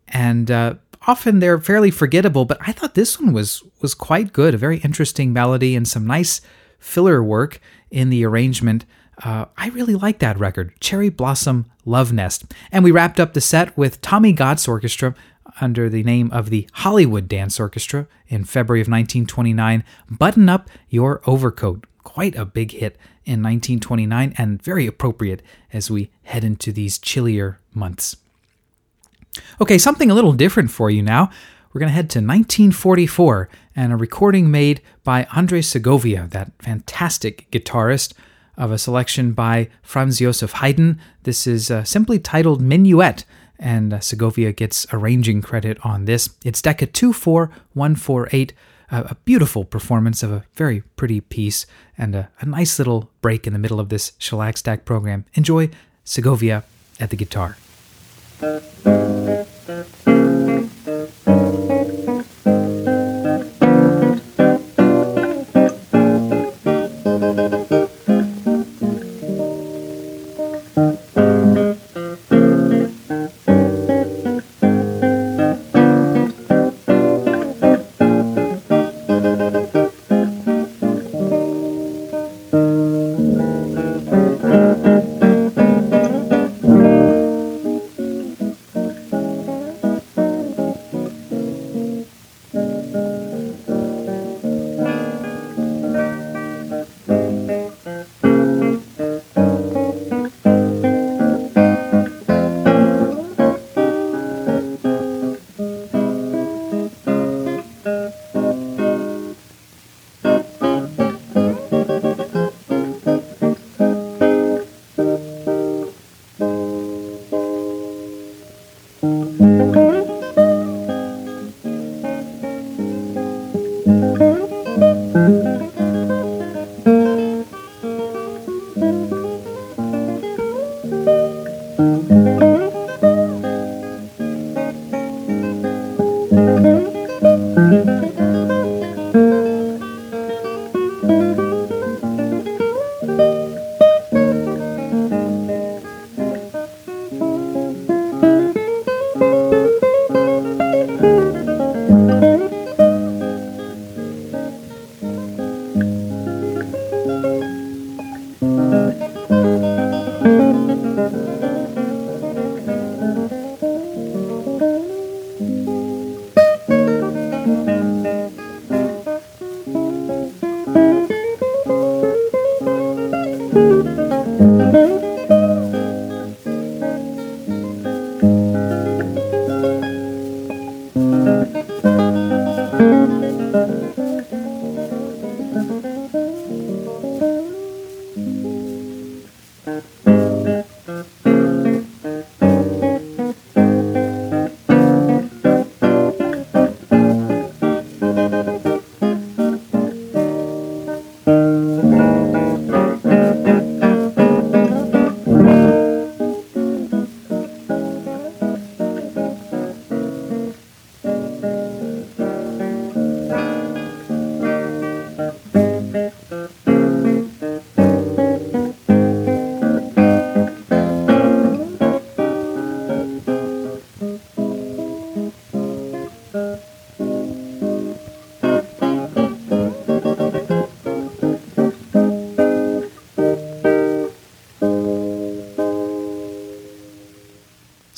And 0.08 0.50
uh, 0.50 0.76
often 1.06 1.38
they're 1.38 1.60
fairly 1.60 1.92
forgettable, 1.92 2.46
but 2.46 2.58
I 2.60 2.72
thought 2.72 2.96
this 2.96 3.20
one 3.20 3.34
was 3.34 3.62
was 3.84 3.94
quite 3.94 4.34
good. 4.34 4.56
A 4.56 4.58
very 4.58 4.80
interesting 4.80 5.32
melody 5.32 5.76
and 5.76 5.88
some 5.88 6.08
nice 6.08 6.42
filler 6.80 7.24
work 7.24 7.62
in 7.92 8.10
the 8.10 8.26
arrangement. 8.26 8.86
Uh, 9.24 9.46
I 9.58 9.70
really 9.70 9.94
like 9.94 10.18
that 10.20 10.40
record, 10.40 10.74
Cherry 10.80 11.10
Blossom 11.10 11.68
Love 11.86 12.12
Nest. 12.12 12.46
And 12.72 12.84
we 12.84 12.90
wrapped 12.90 13.20
up 13.20 13.34
the 13.34 13.42
set 13.42 13.78
with 13.78 14.02
Tommy 14.02 14.34
Gott's 14.34 14.68
orchestra 14.68 15.14
under 15.62 15.90
the 15.90 16.04
name 16.04 16.32
of 16.32 16.50
the 16.50 16.68
Hollywood 16.74 17.28
Dance 17.28 17.60
Orchestra 17.60 18.08
in 18.28 18.44
February 18.44 18.82
of 18.82 18.88
1929, 18.88 19.84
Button 20.10 20.50
Up 20.50 20.70
Your 20.90 21.22
Overcoat. 21.26 21.86
Quite 22.04 22.36
a 22.36 22.46
big 22.46 22.72
hit 22.72 22.98
in 23.26 23.42
1929 23.42 24.36
and 24.38 24.62
very 24.62 24.86
appropriate 24.86 25.42
as 25.74 25.90
we 25.90 26.12
head 26.24 26.44
into 26.44 26.72
these 26.72 26.98
chillier 26.98 27.60
months. 27.74 28.18
Okay, 29.60 29.78
something 29.78 30.12
a 30.12 30.14
little 30.14 30.34
different 30.34 30.72
for 30.72 30.90
you 30.90 31.02
now. 31.02 31.30
We're 31.74 31.80
going 31.80 31.90
to 31.90 31.96
head 31.96 32.10
to 32.12 32.20
1944 32.20 33.50
and 33.76 33.92
a 33.92 33.98
recording 33.98 34.50
made 34.50 34.82
by 35.04 35.28
Andre 35.36 35.62
Segovia, 35.62 36.28
that 36.32 36.52
fantastic 36.60 37.50
guitarist, 37.52 38.14
of 38.58 38.72
a 38.72 38.78
selection 38.78 39.34
by 39.34 39.70
Franz 39.82 40.20
Josef 40.20 40.54
Haydn. 40.54 41.00
This 41.24 41.46
is 41.46 41.70
uh, 41.70 41.84
simply 41.84 42.20
titled 42.20 42.62
Minuet, 42.62 43.26
and 43.60 43.94
uh, 43.94 44.00
Segovia 44.00 44.52
gets 44.52 44.86
arranging 44.92 45.42
credit 45.42 45.78
on 45.84 46.06
this. 46.06 46.30
It's 46.44 46.62
Decca 46.62 46.88
24148, 46.88 48.54
uh, 48.92 49.04
a 49.10 49.16
beautiful 49.26 49.66
performance 49.66 50.24
of 50.24 50.32
a 50.32 50.44
very 50.54 50.82
pretty 50.96 51.22
piece, 51.22 51.66
and 51.98 52.16
a, 52.16 52.30
a 52.40 52.46
nice 52.46 52.78
little 52.80 53.10
break 53.22 53.48
in 53.48 53.54
the 53.54 53.60
middle 53.60 53.80
of 53.80 53.90
this 53.90 54.14
shellac 54.18 54.58
stack 54.58 54.86
program. 54.86 55.26
Enjoy 55.34 55.70
Segovia 56.04 56.64
at 57.00 57.10
the 57.10 57.16
guitar. 57.16 57.58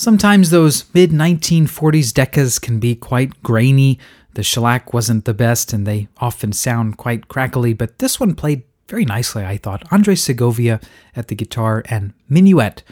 Sometimes 0.07 0.51
those 0.51 0.85
mid 0.93 1.11
1940s 1.11 2.13
Deccas 2.13 2.61
can 2.61 2.79
be 2.79 2.95
quite 2.95 3.43
grainy. 3.43 3.99
The 4.35 4.41
shellac 4.41 4.93
wasn't 4.93 5.25
the 5.25 5.33
best, 5.33 5.73
and 5.73 5.85
they 5.85 6.07
often 6.19 6.53
sound 6.53 6.95
quite 6.95 7.27
crackly, 7.27 7.73
but 7.73 7.99
this 7.99 8.17
one 8.17 8.33
played 8.33 8.63
very 8.87 9.03
nicely, 9.03 9.43
I 9.43 9.57
thought. 9.57 9.83
Andre 9.91 10.15
Segovia 10.15 10.79
at 11.13 11.27
the 11.27 11.35
guitar 11.35 11.83
and 11.89 12.13
Minuet 12.31 12.83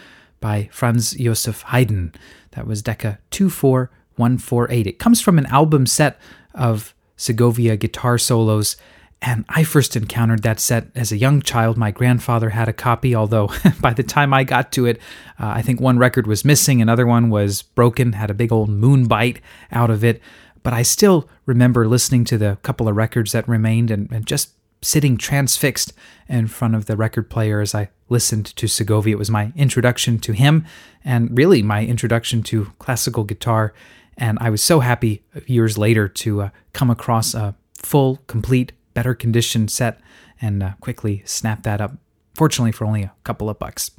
by 0.42 0.68
Franz 0.74 1.14
Josef 1.14 1.62
Haydn. 1.62 2.12
That 2.52 2.68
was 2.68 2.82
Decca 2.82 3.20
24148. 3.32 4.86
It 4.86 5.00
comes 5.00 5.22
from 5.22 5.38
an 5.38 5.46
album 5.46 5.86
set 5.86 6.20
of 6.54 6.94
Segovia 7.16 7.78
guitar 7.78 8.18
solos 8.18 8.76
and 9.22 9.46
I 9.50 9.64
first 9.64 9.96
encountered 9.96 10.44
that 10.44 10.60
set 10.60 10.88
as 10.94 11.12
a 11.12 11.18
young 11.18 11.42
child. 11.42 11.78
My 11.78 11.92
grandfather 11.92 12.50
had 12.50 12.68
a 12.68 12.74
copy, 12.74 13.16
although 13.16 13.50
by 13.82 13.94
the 13.94 14.04
time 14.04 14.34
I 14.34 14.44
got 14.44 14.72
to 14.74 14.86
it, 14.86 14.98
uh, 15.40 15.48
I 15.48 15.62
think 15.62 15.80
one 15.80 15.98
record 15.98 16.28
was 16.28 16.46
missing, 16.46 16.82
another 16.82 17.08
one 17.08 17.30
was 17.30 17.62
broken, 17.62 18.14
had 18.14 18.30
a 18.30 18.36
big 18.36 18.52
old 18.52 18.70
moon 18.70 19.08
bite 19.08 19.42
out 19.72 19.90
of 19.90 20.04
it. 20.04 20.22
But 20.64 20.74
I 20.74 20.82
still 20.82 21.30
remember 21.46 21.88
listening 21.88 22.26
to 22.26 22.38
the 22.38 22.58
couple 22.64 22.88
of 22.88 22.96
records 22.96 23.32
that 23.32 23.48
remained 23.48 23.92
and, 23.92 24.12
and 24.12 24.26
just 24.26 24.52
sitting 24.82 25.18
transfixed 25.18 25.94
in 26.28 26.48
front 26.48 26.76
of 26.76 26.86
the 26.86 26.96
record 26.96 27.30
player 27.30 27.62
as 27.62 27.74
I 27.74 27.90
listened 28.10 28.46
to 28.56 28.68
Segovia. 28.68 29.16
It 29.16 29.20
was 29.20 29.32
my 29.32 29.52
introduction 29.56 30.20
to 30.20 30.34
him 30.34 30.66
and 31.04 31.36
really 31.36 31.64
my 31.64 31.84
introduction 31.84 32.44
to 32.44 32.72
classical 32.78 33.24
guitar. 33.24 33.74
And 34.18 34.38
I 34.40 34.50
was 34.50 34.62
so 34.62 34.80
happy 34.80 35.24
years 35.48 35.78
later 35.78 36.08
to 36.08 36.42
uh, 36.44 36.50
come 36.74 36.90
across 36.90 37.34
a 37.34 37.56
full, 37.76 38.18
complete 38.28 38.72
better 38.96 39.14
condition 39.14 39.68
set 39.68 40.00
and 40.42 40.64
uh, 40.64 40.72
quickly 40.82 41.22
snap 41.26 41.62
that 41.62 41.80
up, 41.80 41.94
fortunately, 42.34 42.72
for 42.72 42.86
only 42.86 43.04
a 43.04 43.14
couple 43.24 43.48
of 43.48 43.60
bucks. 43.60 43.92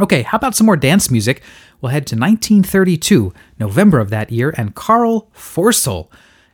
Okay, 0.00 0.22
how 0.22 0.36
about 0.36 0.56
some 0.56 0.66
more 0.66 0.76
dance 0.76 1.10
music? 1.10 1.42
We'll 1.80 1.92
head 1.92 2.06
to 2.08 2.16
1932, 2.16 3.32
November 3.60 4.00
of 4.00 4.10
that 4.10 4.32
year, 4.32 4.52
and 4.56 4.74
Carl 4.74 5.30
Forsell, 5.34 6.08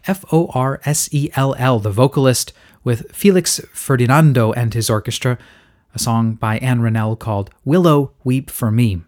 F 0.06 0.24
O 0.32 0.50
R 0.52 0.80
S 0.84 1.08
E 1.12 1.30
L 1.36 1.54
L, 1.56 1.78
the 1.78 1.90
vocalist, 1.90 2.52
with 2.82 3.14
Felix 3.14 3.60
Ferdinando 3.72 4.52
and 4.52 4.74
his 4.74 4.90
orchestra, 4.90 5.38
a 5.94 5.98
song 5.98 6.34
by 6.34 6.58
Ann 6.58 6.80
Ronell 6.80 7.18
called 7.18 7.50
Willow 7.64 8.12
Weep 8.24 8.50
for 8.50 8.70
Me. 8.70 9.02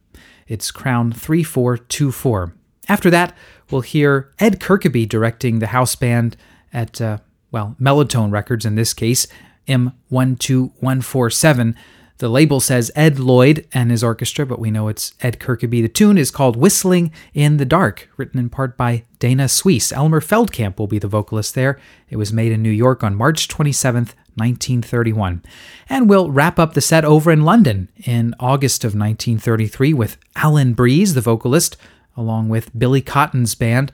It's 0.46 0.70
Crown 0.70 1.12
3424. 1.12 2.54
After 2.88 3.10
that, 3.10 3.36
we'll 3.70 3.82
hear 3.82 4.32
Ed 4.38 4.60
Kirkeby 4.60 5.08
directing 5.08 5.58
the 5.58 5.68
house 5.68 5.94
band 5.96 6.36
at 6.72 7.00
uh, 7.00 7.18
well, 7.50 7.76
Melotone 7.80 8.32
Records 8.32 8.64
in 8.64 8.74
this 8.74 8.94
case, 8.94 9.26
M12147. 9.68 11.74
The 12.18 12.28
label 12.28 12.60
says 12.60 12.90
Ed 12.94 13.18
Lloyd 13.18 13.66
and 13.72 13.90
his 13.90 14.04
orchestra, 14.04 14.44
but 14.44 14.58
we 14.58 14.70
know 14.70 14.88
it's 14.88 15.14
Ed 15.22 15.40
Kirkeby. 15.40 15.80
The 15.80 15.88
tune 15.88 16.18
is 16.18 16.30
called 16.30 16.54
Whistling 16.54 17.12
in 17.32 17.56
the 17.56 17.64
Dark, 17.64 18.10
written 18.18 18.38
in 18.38 18.50
part 18.50 18.76
by 18.76 19.04
Dana 19.18 19.48
Suesse. 19.48 19.90
Elmer 19.90 20.20
Feldkamp 20.20 20.78
will 20.78 20.86
be 20.86 20.98
the 20.98 21.08
vocalist 21.08 21.54
there. 21.54 21.80
It 22.10 22.16
was 22.16 22.30
made 22.30 22.52
in 22.52 22.62
New 22.62 22.68
York 22.68 23.02
on 23.02 23.14
March 23.14 23.48
27th, 23.48 24.12
1931. 24.34 25.42
And 25.88 26.10
we'll 26.10 26.30
wrap 26.30 26.58
up 26.58 26.74
the 26.74 26.82
set 26.82 27.06
over 27.06 27.32
in 27.32 27.42
London 27.42 27.88
in 28.04 28.34
August 28.38 28.84
of 28.84 28.88
1933 28.88 29.94
with 29.94 30.18
Alan 30.36 30.74
Breeze, 30.74 31.14
the 31.14 31.22
vocalist, 31.22 31.78
along 32.18 32.50
with 32.50 32.78
Billy 32.78 33.00
Cotton's 33.00 33.54
band. 33.54 33.92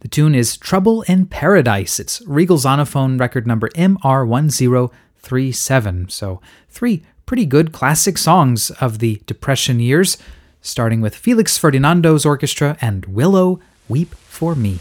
The 0.00 0.08
tune 0.08 0.34
is 0.34 0.58
Trouble 0.58 1.02
in 1.02 1.26
Paradise. 1.26 1.98
It's 1.98 2.20
Regal 2.26 2.58
Zonophone 2.58 3.18
record 3.18 3.46
number 3.46 3.70
MR1037. 3.70 6.10
So, 6.10 6.42
three 6.68 7.02
pretty 7.24 7.46
good 7.46 7.72
classic 7.72 8.18
songs 8.18 8.70
of 8.72 8.98
the 8.98 9.22
Depression 9.26 9.80
years, 9.80 10.18
starting 10.60 11.00
with 11.00 11.16
Felix 11.16 11.56
Ferdinando's 11.56 12.26
orchestra 12.26 12.76
and 12.80 13.06
Willow 13.06 13.58
Weep 13.88 14.14
for 14.14 14.54
me, 14.54 14.80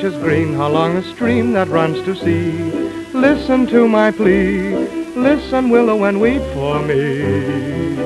Branches 0.00 0.22
green 0.22 0.54
along 0.54 0.94
the 0.94 1.02
stream 1.02 1.52
that 1.52 1.68
runs 1.68 2.02
to 2.06 2.16
sea. 2.16 2.72
Listen 3.12 3.66
to 3.66 3.86
my 3.86 4.10
plea, 4.10 4.70
listen, 5.14 5.68
willow, 5.68 6.04
and 6.04 6.22
weep 6.22 6.40
for 6.54 6.80
me. 6.80 7.98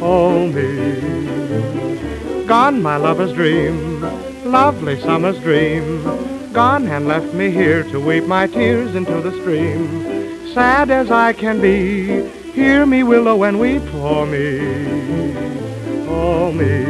Oh, 0.00 0.46
me. 0.46 2.44
Gone, 2.46 2.80
my 2.80 2.96
lover's 2.98 3.32
dream, 3.32 4.00
lovely 4.44 5.00
summer's 5.00 5.40
dream. 5.40 6.04
Gone 6.52 6.86
and 6.86 7.08
left 7.08 7.34
me 7.34 7.50
here 7.50 7.82
to 7.82 7.98
weep 7.98 8.26
my 8.26 8.46
tears 8.46 8.94
into 8.94 9.20
the 9.20 9.32
stream. 9.40 10.52
Sad 10.54 10.88
as 10.88 11.10
I 11.10 11.32
can 11.32 11.60
be, 11.60 12.28
hear 12.52 12.86
me, 12.86 13.02
willow, 13.02 13.42
and 13.42 13.58
weep 13.58 13.82
for 13.82 14.24
me. 14.24 14.60
Oh, 16.06 16.52
me. 16.52 16.84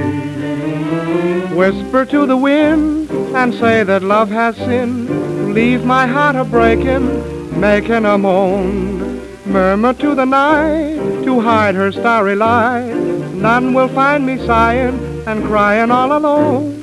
Whisper 1.57 2.04
to 2.04 2.26
the 2.26 2.37
wind 2.37 3.03
and 3.35 3.53
say 3.55 3.83
that 3.83 4.03
love 4.03 4.31
has 4.31 4.57
sinned. 4.57 5.53
Leave 5.55 5.85
my 5.85 6.07
heart 6.07 6.37
a 6.37 6.44
breaking, 6.44 7.61
making 7.61 8.05
a 8.05 8.16
moan. 8.16 9.20
Murmur 9.44 9.92
to 9.94 10.14
the 10.14 10.25
night 10.25 10.97
to 11.25 11.40
hide 11.40 11.75
her 11.75 11.92
starry 11.92 12.35
light. 12.35 12.94
None 13.35 13.75
will 13.75 13.88
find 13.88 14.25
me 14.25 14.38
sighing 14.38 14.99
and 15.27 15.44
crying 15.44 15.90
all 15.90 16.16
alone. 16.16 16.83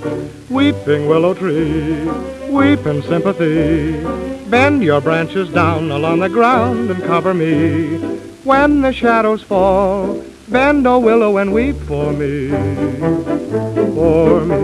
Weeping 0.50 1.08
willow 1.08 1.34
tree, 1.34 2.04
weep 2.50 2.86
in 2.86 3.02
sympathy. 3.04 4.04
Bend 4.50 4.84
your 4.84 5.00
branches 5.00 5.50
down 5.50 5.90
along 5.90 6.20
the 6.20 6.30
ground 6.30 6.92
and 6.92 7.02
cover 7.04 7.34
me. 7.34 7.98
When 8.44 8.82
the 8.82 8.92
shadows 8.92 9.42
fall, 9.42 10.22
Bend, 10.48 10.86
O 10.88 11.00
willow, 11.00 11.38
and 11.38 11.54
weep 11.54 11.78
for 11.78 12.12
me, 12.12 12.50
for 13.96 14.46
me. 14.46 14.62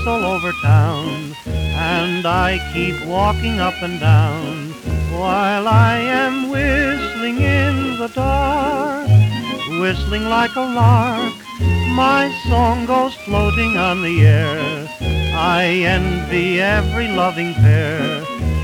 Lights 0.00 0.06
all 0.06 0.24
over 0.24 0.52
town, 0.62 1.34
and 1.46 2.26
I 2.26 2.58
keep 2.72 3.06
walking 3.06 3.60
up 3.60 3.74
and 3.82 4.00
down 4.00 4.72
while 5.18 5.68
I 5.68 5.96
am 5.98 6.50
whistling 6.50 7.40
in 7.40 7.98
the 7.98 8.08
dark, 8.08 9.08
whistling 9.80 10.28
like 10.28 10.54
a 10.56 10.60
lark. 10.60 11.34
My 11.94 12.30
song 12.48 12.86
goes 12.86 13.14
floating 13.26 13.76
on 13.76 14.02
the 14.02 14.26
air. 14.26 14.88
I 15.34 15.64
envy 15.84 16.60
every 16.60 17.08
loving 17.08 17.54
pair 17.54 18.22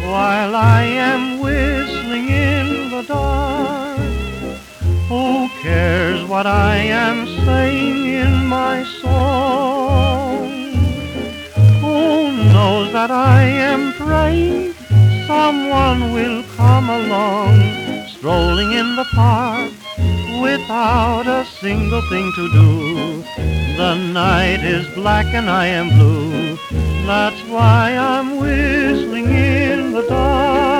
while 0.09 0.55
I 0.55 0.83
am 0.83 1.41
whistling 1.41 2.29
in 2.29 2.91
the 2.91 3.03
dark. 3.03 3.99
Who 5.09 5.49
cares 5.63 6.29
what 6.29 6.47
I 6.47 6.77
am 6.77 7.27
saying 7.45 8.07
in 8.07 8.47
my 8.47 8.85
song? 9.03 10.16
Knows 12.57 12.91
that 12.93 13.11
I 13.11 13.43
am 13.43 13.93
praying 13.93 14.73
someone 15.27 16.15
will 16.15 16.43
come 16.57 16.89
along, 16.89 17.53
strolling 18.09 18.73
in 18.73 18.97
the 18.97 19.05
park 19.15 19.71
without 20.41 21.27
a 21.27 21.45
single 21.61 22.01
thing 22.09 22.33
to 22.35 22.45
do. 22.61 23.23
The 23.77 23.95
night 23.97 24.65
is 24.65 24.89
black 24.95 25.27
and 25.35 25.51
I 25.51 25.67
am 25.67 25.89
blue. 25.99 26.57
That's 27.05 27.43
why 27.51 27.95
I'm 27.95 28.39
whistling 28.39 29.29
in 29.29 29.93
the 29.93 30.07
dark. 30.09 30.76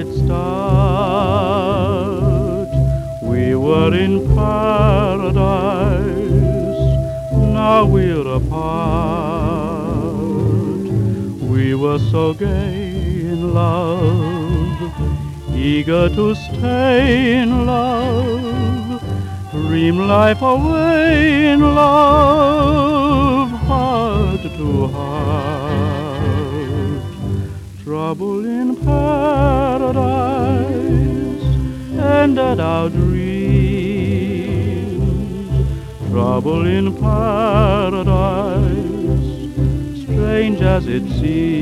It 0.00 0.08
start? 0.24 1.60
We 3.22 3.54
were 3.54 3.94
in 3.94 4.26
paradise, 4.34 6.08
now 7.32 7.84
we're 7.84 8.26
apart. 8.26 10.16
We 11.54 11.74
were 11.74 11.98
so 11.98 12.32
gay 12.32 12.92
in 13.32 13.52
love, 13.52 14.92
eager 15.54 16.08
to 16.08 16.34
stay 16.34 17.42
in 17.42 17.66
love, 17.66 19.02
dream 19.50 19.98
life 19.98 20.40
away 20.40 21.52
in 21.52 21.60
love, 21.60 23.50
heart 23.50 24.42
to 24.42 24.86
heart. 24.86 25.40
Trouble 27.84 28.49
paradise 28.84 30.30
ended 31.98 32.60
our 32.60 32.88
dreams. 32.88 33.30
Trouble 36.10 36.66
in 36.66 36.92
paradise, 36.96 38.42
strange 40.02 40.60
as 40.60 40.86
it 40.86 41.08
seems. 41.20 41.60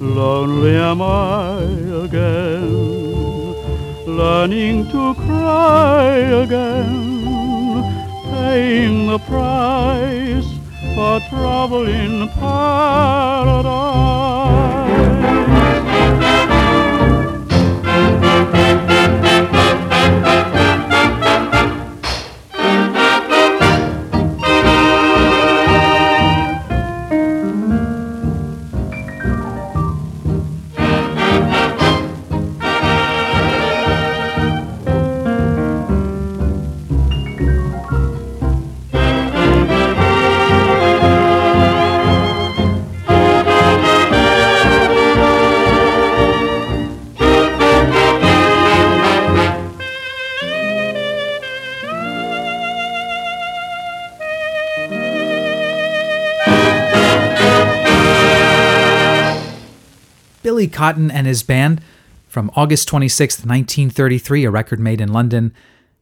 Lonely 0.00 0.76
am 0.76 1.02
I 1.02 1.62
again, 2.04 2.70
learning 4.06 4.88
to 4.90 5.14
cry 5.14 6.06
again, 6.44 7.82
paying 8.30 9.06
the 9.08 9.18
price 9.18 10.46
for 10.94 11.20
trouble 11.28 11.86
in 11.86 12.28
paradise. 12.28 13.66
Billy 60.46 60.68
Cotton 60.68 61.10
and 61.10 61.26
his 61.26 61.42
band 61.42 61.80
from 62.28 62.52
August 62.54 62.86
26, 62.86 63.38
1933, 63.38 64.44
a 64.44 64.50
record 64.52 64.78
made 64.78 65.00
in 65.00 65.12
London. 65.12 65.52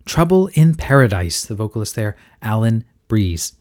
Trouble 0.05 0.49
in 0.49 0.75
Paradise, 0.75 1.47
the 1.47 1.55
vocalist 1.55 1.95
there, 1.95 2.15
Alan 2.43 2.85
Breeze. 3.09 3.55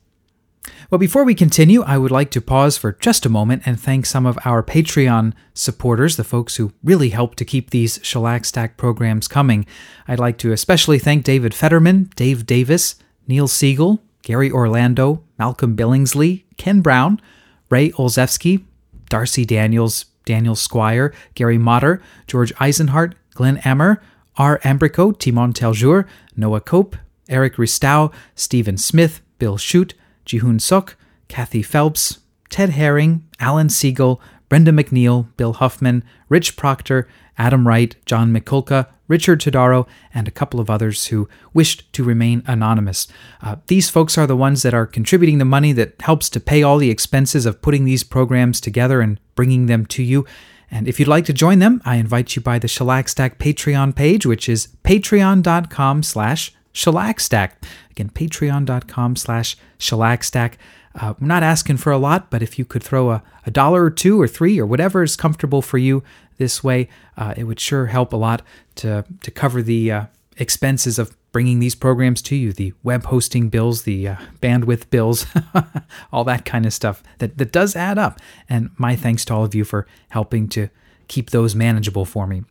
Well, 0.92 1.00
before 1.00 1.24
we 1.24 1.36
continue, 1.36 1.84
I 1.84 1.98
would 1.98 2.12
like 2.12 2.32
to 2.32 2.42
pause 2.42 2.78
for 2.78 2.92
just 2.92 3.26
a 3.26 3.30
moment 3.30 3.62
and 3.66 3.80
thank 3.80 4.06
some 4.06 4.26
of 4.26 4.38
our 4.44 4.62
Patreon 4.62 5.32
supporters, 5.54 6.18
the 6.18 6.26
folks 6.26 6.58
who 6.58 6.74
really 6.84 7.12
help 7.12 7.36
to 7.36 7.46
keep 7.46 7.70
these 7.70 8.02
Shellac 8.04 8.44
Stack 8.44 8.76
programs 8.76 9.30
coming. 9.30 9.66
I'd 10.06 10.20
like 10.20 10.38
to 10.40 10.52
especially 10.52 11.00
thank 11.00 11.24
David 11.24 11.54
Fetterman, 11.54 12.10
Dave 12.18 12.46
Davis, 12.46 12.96
Neil 13.26 13.48
Siegel, 13.48 14.04
Gary 14.22 14.52
Orlando, 14.52 15.24
Malcolm 15.40 15.78
Billingsley, 15.78 16.44
Ken 16.58 16.82
Brown, 16.82 17.22
Ray 17.70 17.92
Olzewski, 17.92 18.66
Darcy 19.08 19.46
Daniels, 19.46 20.08
Daniel 20.26 20.56
Squire, 20.56 21.14
Gary 21.36 21.58
Motter, 21.58 22.02
George 22.28 22.54
Eisenhart, 22.56 23.14
Glenn 23.34 23.58
Emmer, 23.58 24.02
R. 24.38 24.60
Ambrico, 24.60 25.18
Timon 25.18 25.54
Teljour, 25.54 26.08
Noah 26.36 26.62
Cope, 26.62 26.96
Eric 27.30 27.56
Ristow, 27.56 28.12
Stephen 28.36 28.78
Smith, 28.78 29.22
Bill 29.40 29.58
Shute, 29.58 29.94
Jihoon 30.26 30.60
Suk, 30.60 30.96
Kathy 31.28 31.62
Phelps, 31.62 32.20
Ted 32.50 32.72
Herring, 32.72 33.28
Alan 33.40 33.70
Siegel, 33.70 34.22
Brenda 34.50 34.72
McNeil, 34.72 35.28
Bill 35.38 35.54
Huffman, 35.54 36.04
Rich 36.30 36.56
Proctor, 36.56 37.08
Adam 37.38 37.68
Wright, 37.68 37.96
John 38.06 38.34
McCulka, 38.34 38.88
Richard 39.08 39.42
Todaro, 39.42 39.88
and 40.14 40.28
a 40.28 40.32
couple 40.32 40.60
of 40.60 40.70
others 40.70 41.08
who 41.08 41.28
wished 41.54 41.92
to 41.94 42.04
remain 42.04 42.44
anonymous. 42.48 43.08
Uh, 43.42 43.58
these 43.68 43.90
folks 43.90 44.18
are 44.18 44.28
the 44.28 44.38
ones 44.38 44.62
that 44.64 44.74
are 44.74 44.86
contributing 44.86 45.38
the 45.38 45.46
money 45.46 45.74
that 45.74 46.02
helps 46.02 46.30
to 46.30 46.40
pay 46.40 46.64
all 46.64 46.78
the 46.78 46.90
expenses 46.90 47.46
of 47.46 47.62
putting 47.62 47.86
these 47.86 48.04
programs 48.04 48.62
together 48.62 49.02
and 49.02 49.20
bringing 49.36 49.66
them 49.66 49.86
to 49.88 50.04
you. 50.04 50.26
And 50.72 50.88
if 50.88 51.00
you'd 51.00 51.08
like 51.08 51.26
to 51.26 51.34
join 51.34 51.60
them, 51.60 51.82
I 51.86 51.98
invite 51.98 52.36
you 52.36 52.42
by 52.42 52.58
the 52.58 52.68
Shellac 52.68 53.08
Stack 53.08 53.38
Patreon 53.38 53.96
page, 53.96 54.26
which 54.26 54.50
is 54.50 54.70
patreon.com 54.84 56.02
slash 56.02 56.52
shellacstack. 56.74 57.52
Again, 57.92 58.10
patreon.com 58.10 59.16
slash 59.16 59.56
shellacstack. 59.78 60.54
Uh, 60.96 61.14
we're 61.20 61.28
not 61.28 61.44
asking 61.44 61.78
for 61.78 61.92
a 61.92 61.98
lot, 61.98 62.30
but 62.30 62.44
if 62.44 62.60
you 62.60 62.66
could 62.66 62.84
throw 62.84 63.12
a, 63.12 63.24
a 63.46 63.52
dollar 63.52 63.84
or 63.84 63.90
two 63.90 64.20
or 64.20 64.28
three 64.28 64.60
or 64.60 64.66
whatever 64.66 65.04
is 65.04 65.16
comfortable 65.16 65.62
for 65.62 65.78
you 65.78 66.04
this 66.38 66.64
way, 66.64 66.90
uh, 67.18 67.34
it 67.38 67.46
would 67.46 67.60
sure 67.60 67.88
help 67.88 68.14
a 68.14 68.18
lot 68.18 68.42
to, 68.76 69.06
to 69.22 69.32
cover 69.32 69.62
the 69.62 69.92
uh, 69.92 70.06
expenses 70.38 71.00
of 71.00 71.16
bringing 71.32 71.60
these 71.60 71.76
programs 71.76 72.22
to 72.22 72.36
you 72.36 72.54
the 72.54 72.74
web 72.84 73.06
hosting 73.06 73.50
bills, 73.50 73.84
the 73.84 74.08
uh, 74.08 74.16
bandwidth 74.42 74.90
bills, 74.90 75.26
all 76.14 76.24
that 76.24 76.46
kind 76.46 76.66
of 76.66 76.74
stuff 76.74 77.04
that, 77.18 77.38
that 77.38 77.52
does 77.52 77.76
add 77.76 77.98
up. 77.98 78.20
And 78.48 78.70
my 78.78 78.96
thanks 78.96 79.26
to 79.26 79.34
all 79.34 79.44
of 79.44 79.56
you 79.56 79.66
for 79.66 79.88
helping 80.10 80.48
to 80.50 80.70
keep 81.08 81.32
those 81.32 81.56
manageable 81.56 82.06
for 82.06 82.28
me. 82.28 82.44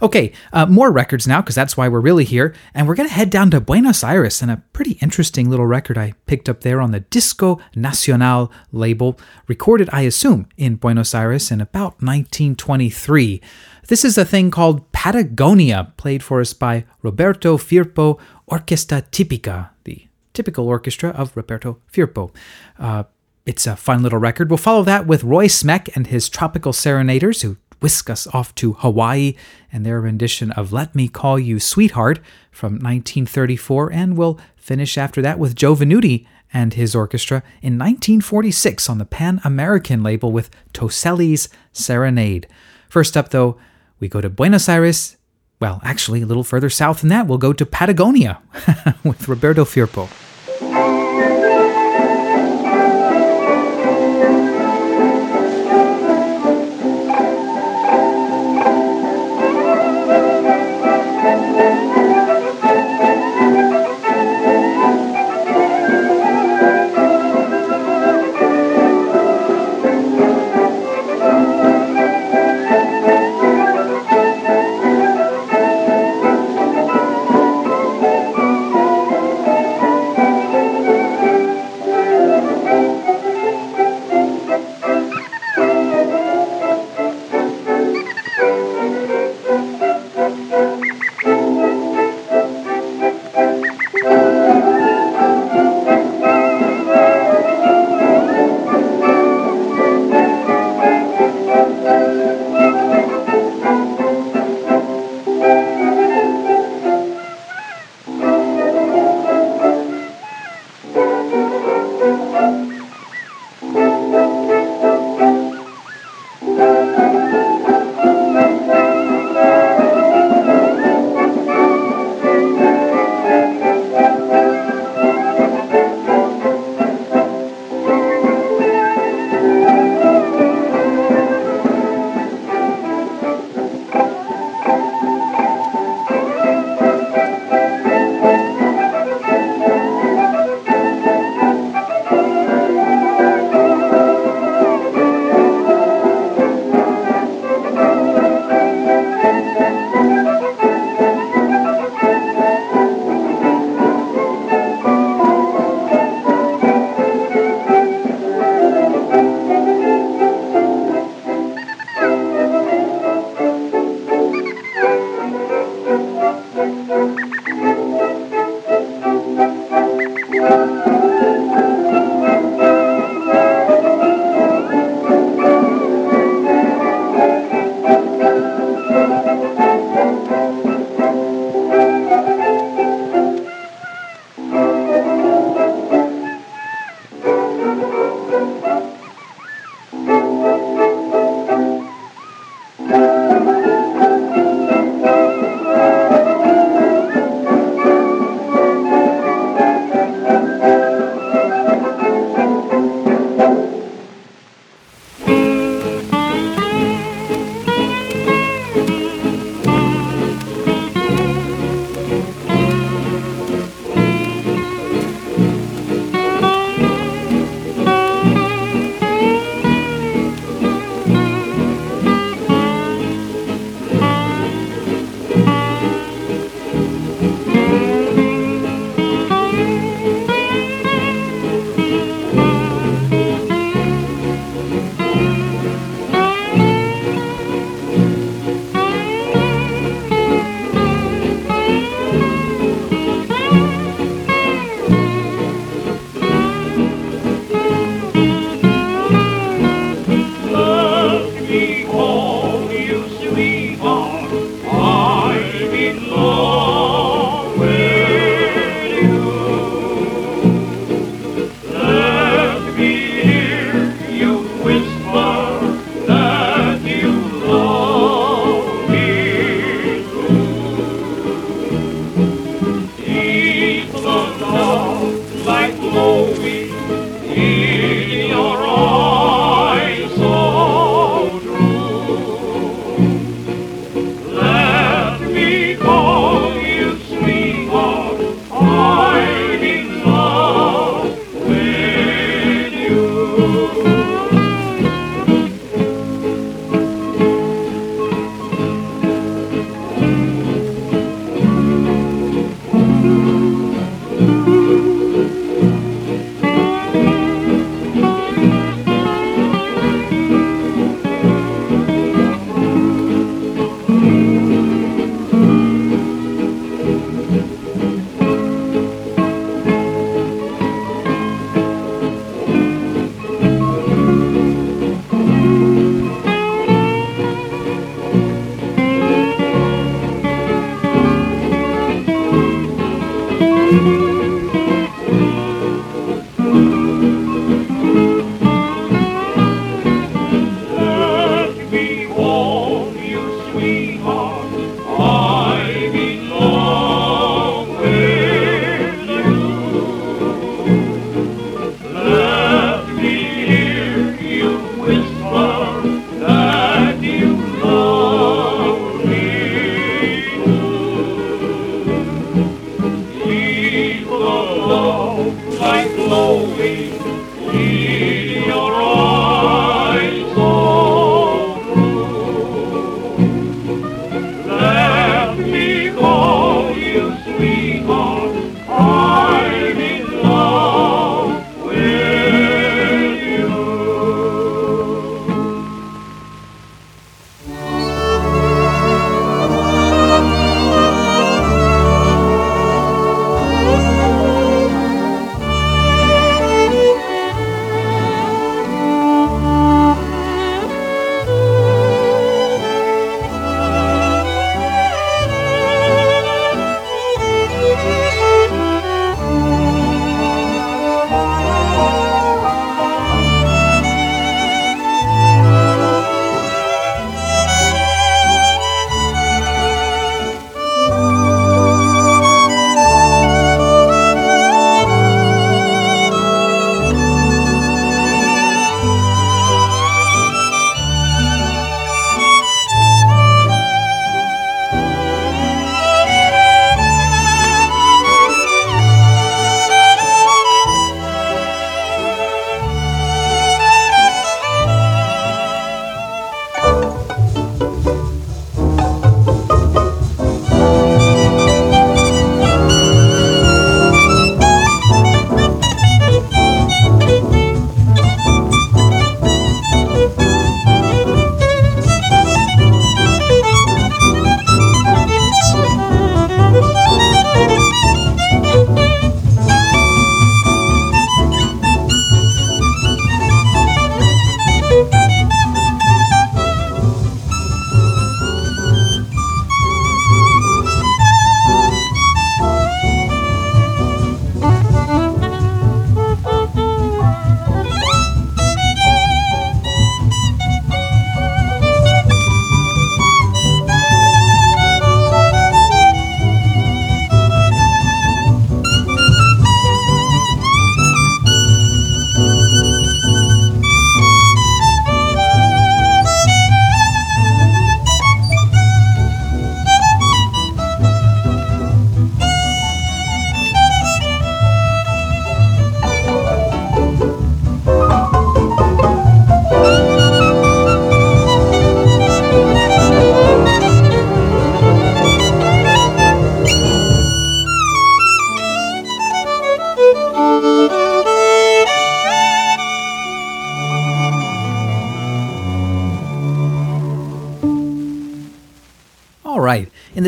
Okay, 0.00 0.32
uh, 0.52 0.66
more 0.66 0.90
records 0.90 1.26
now, 1.26 1.40
because 1.40 1.54
that's 1.54 1.76
why 1.76 1.88
we're 1.88 2.00
really 2.00 2.24
here. 2.24 2.54
And 2.74 2.86
we're 2.86 2.94
going 2.94 3.08
to 3.08 3.14
head 3.14 3.30
down 3.30 3.50
to 3.50 3.60
Buenos 3.60 4.02
Aires 4.02 4.40
and 4.40 4.50
a 4.50 4.62
pretty 4.72 4.92
interesting 5.02 5.50
little 5.50 5.66
record 5.66 5.98
I 5.98 6.14
picked 6.26 6.48
up 6.48 6.62
there 6.62 6.80
on 6.80 6.90
the 6.90 7.00
Disco 7.00 7.60
Nacional 7.74 8.50
label, 8.72 9.18
recorded, 9.46 9.88
I 9.92 10.02
assume, 10.02 10.48
in 10.56 10.76
Buenos 10.76 11.14
Aires 11.14 11.50
in 11.50 11.60
about 11.60 12.00
1923. 12.02 13.42
This 13.88 14.04
is 14.04 14.16
a 14.16 14.24
thing 14.24 14.50
called 14.50 14.90
Patagonia, 14.92 15.92
played 15.96 16.22
for 16.22 16.40
us 16.40 16.52
by 16.52 16.84
Roberto 17.02 17.56
Firpo 17.56 18.18
Orquesta 18.50 19.08
Típica, 19.10 19.70
the 19.84 20.06
typical 20.32 20.68
orchestra 20.68 21.10
of 21.10 21.36
Roberto 21.36 21.78
Firpo. 21.92 22.34
Uh, 22.78 23.04
it's 23.44 23.66
a 23.66 23.76
fun 23.76 24.02
little 24.02 24.18
record. 24.18 24.50
We'll 24.50 24.58
follow 24.58 24.82
that 24.84 25.06
with 25.06 25.24
Roy 25.24 25.46
Smeck 25.46 25.94
and 25.96 26.06
his 26.06 26.28
Tropical 26.28 26.74
Serenaders, 26.74 27.40
who 27.40 27.56
whisk 27.80 28.10
us 28.10 28.26
off 28.28 28.54
to 28.56 28.74
Hawaii 28.74 29.34
and 29.72 29.84
their 29.84 30.00
rendition 30.00 30.50
of 30.52 30.72
Let 30.72 30.94
Me 30.94 31.08
Call 31.08 31.38
You 31.38 31.60
Sweetheart 31.60 32.18
from 32.50 32.74
1934, 32.74 33.92
and 33.92 34.16
we'll 34.16 34.38
finish 34.56 34.98
after 34.98 35.22
that 35.22 35.38
with 35.38 35.54
Joe 35.54 35.74
Venuti 35.74 36.26
and 36.52 36.74
his 36.74 36.94
orchestra 36.94 37.38
in 37.60 37.78
1946 37.78 38.88
on 38.88 38.98
the 38.98 39.04
Pan 39.04 39.40
American 39.44 40.02
label 40.02 40.32
with 40.32 40.50
Toselli's 40.72 41.48
Serenade. 41.72 42.46
First 42.88 43.16
up, 43.16 43.30
though, 43.30 43.58
we 44.00 44.08
go 44.08 44.20
to 44.20 44.30
Buenos 44.30 44.68
Aires. 44.68 45.16
Well, 45.60 45.80
actually, 45.82 46.22
a 46.22 46.26
little 46.26 46.44
further 46.44 46.70
south 46.70 47.00
than 47.00 47.10
that, 47.10 47.26
we'll 47.26 47.38
go 47.38 47.52
to 47.52 47.66
Patagonia 47.66 48.40
with 49.04 49.28
Roberto 49.28 49.64
Firpo. 49.64 50.08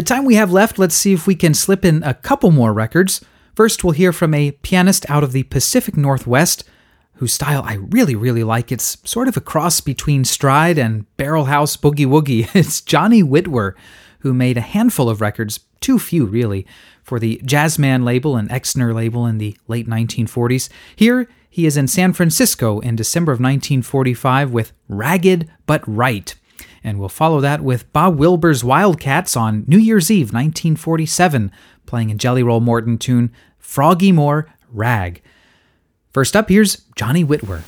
The 0.01 0.07
time 0.07 0.25
we 0.25 0.37
have 0.37 0.51
left, 0.51 0.79
let's 0.79 0.95
see 0.95 1.13
if 1.13 1.27
we 1.27 1.35
can 1.35 1.53
slip 1.53 1.85
in 1.85 2.03
a 2.05 2.15
couple 2.15 2.51
more 2.51 2.73
records. 2.73 3.21
First, 3.55 3.85
we'll 3.85 3.93
hear 3.93 4.15
from 4.15 4.33
a 4.33 4.53
pianist 4.53 5.05
out 5.11 5.23
of 5.23 5.33
the 5.33 5.43
Pacific 5.43 5.95
Northwest 5.95 6.65
whose 7.17 7.35
style 7.35 7.63
I 7.67 7.75
really, 7.75 8.15
really 8.15 8.43
like. 8.43 8.73
It's 8.73 8.97
sort 9.05 9.29
of 9.29 9.37
a 9.37 9.43
cross 9.43 9.83
between 9.83 10.25
stride 10.25 10.79
and 10.79 11.05
barrelhouse 11.19 11.77
boogie 11.77 12.07
woogie. 12.07 12.49
It's 12.55 12.81
Johnny 12.81 13.23
Wittwer, 13.23 13.75
who 14.21 14.33
made 14.33 14.57
a 14.57 14.63
handful 14.63 15.11
of 15.11 15.21
records, 15.21 15.61
too 15.81 15.99
few 15.99 16.25
really, 16.25 16.67
for 17.03 17.21
the 17.21 17.39
Jazzman 17.45 18.03
label 18.03 18.39
and 18.39 18.49
Exner 18.49 18.95
label 18.95 19.27
in 19.27 19.37
the 19.37 19.55
late 19.69 19.87
1940s. 19.87 20.71
Here, 20.97 21.29
he 21.51 21.67
is 21.67 21.77
in 21.77 21.89
San 21.89 22.15
Francisco 22.15 22.81
in 22.81 22.97
December 22.97 23.33
of 23.33 23.37
1945 23.39 24.51
with 24.51 24.73
Ragged 24.89 25.51
But 25.67 25.87
Right. 25.87 26.35
And 26.83 26.99
we'll 26.99 27.09
follow 27.09 27.41
that 27.41 27.63
with 27.63 27.93
Bob 27.93 28.19
Wilber's 28.19 28.65
Wildcats 28.65 29.37
on 29.37 29.65
New 29.67 29.79
Year's 29.79 30.11
Eve 30.11 30.29
1947, 30.29 31.53
playing 31.87 32.11
a 32.11 32.15
Jelly 32.15 32.43
Roll 32.43 32.61
Morton 32.61 32.97
tune, 32.97 33.33
Froggy 33.59 34.13
Moore 34.13 34.47
Rag. 34.71 35.23
First 36.13 36.35
up, 36.35 36.49
here's 36.49 36.77
Johnny 36.97 37.25
Wittwer. 37.25 37.63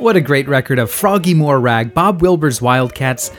What 0.00 0.16
a 0.16 0.20
great 0.22 0.48
record 0.48 0.78
of 0.78 0.90
Froggy 0.90 1.34
Moore 1.34 1.60
Rag, 1.60 1.92
Bob 1.92 2.22
Wilber's 2.22 2.62
Wildcats. 2.62 3.30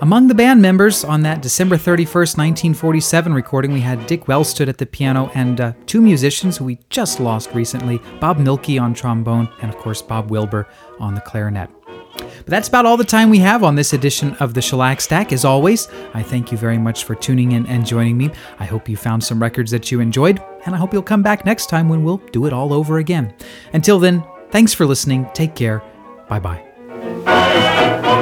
Among 0.00 0.28
the 0.28 0.34
band 0.34 0.62
members 0.62 1.02
on 1.02 1.22
that 1.22 1.42
December 1.42 1.76
31st, 1.76 2.38
1947 2.38 3.34
recording, 3.34 3.72
we 3.72 3.80
had 3.80 4.06
Dick 4.06 4.26
Wellstood 4.26 4.68
at 4.68 4.78
the 4.78 4.86
piano 4.86 5.32
and 5.34 5.60
uh, 5.60 5.72
two 5.86 6.00
musicians 6.00 6.56
who 6.56 6.66
we 6.66 6.78
just 6.88 7.18
lost 7.18 7.52
recently 7.52 8.00
Bob 8.20 8.38
Mielke 8.38 8.80
on 8.80 8.94
trombone, 8.94 9.48
and 9.60 9.74
of 9.74 9.76
course, 9.78 10.02
Bob 10.02 10.30
Wilber 10.30 10.68
on 11.00 11.16
the 11.16 11.20
clarinet. 11.20 11.68
But 12.16 12.46
that's 12.46 12.68
about 12.68 12.86
all 12.86 12.96
the 12.96 13.02
time 13.02 13.28
we 13.28 13.40
have 13.40 13.64
on 13.64 13.74
this 13.74 13.92
edition 13.92 14.36
of 14.36 14.54
the 14.54 14.62
Shellac 14.62 15.00
Stack. 15.00 15.32
As 15.32 15.44
always, 15.44 15.88
I 16.14 16.22
thank 16.22 16.52
you 16.52 16.56
very 16.56 16.78
much 16.78 17.02
for 17.02 17.16
tuning 17.16 17.50
in 17.50 17.66
and 17.66 17.84
joining 17.84 18.16
me. 18.16 18.30
I 18.60 18.66
hope 18.66 18.88
you 18.88 18.96
found 18.96 19.24
some 19.24 19.42
records 19.42 19.72
that 19.72 19.90
you 19.90 19.98
enjoyed, 19.98 20.40
and 20.64 20.76
I 20.76 20.78
hope 20.78 20.92
you'll 20.92 21.02
come 21.02 21.24
back 21.24 21.44
next 21.44 21.68
time 21.68 21.88
when 21.88 22.04
we'll 22.04 22.18
do 22.30 22.46
it 22.46 22.52
all 22.52 22.72
over 22.72 22.98
again. 22.98 23.34
Until 23.72 23.98
then, 23.98 24.22
thanks 24.52 24.72
for 24.72 24.86
listening. 24.86 25.28
Take 25.34 25.56
care. 25.56 25.82
Bye 26.28 26.40
bye. 26.40 28.13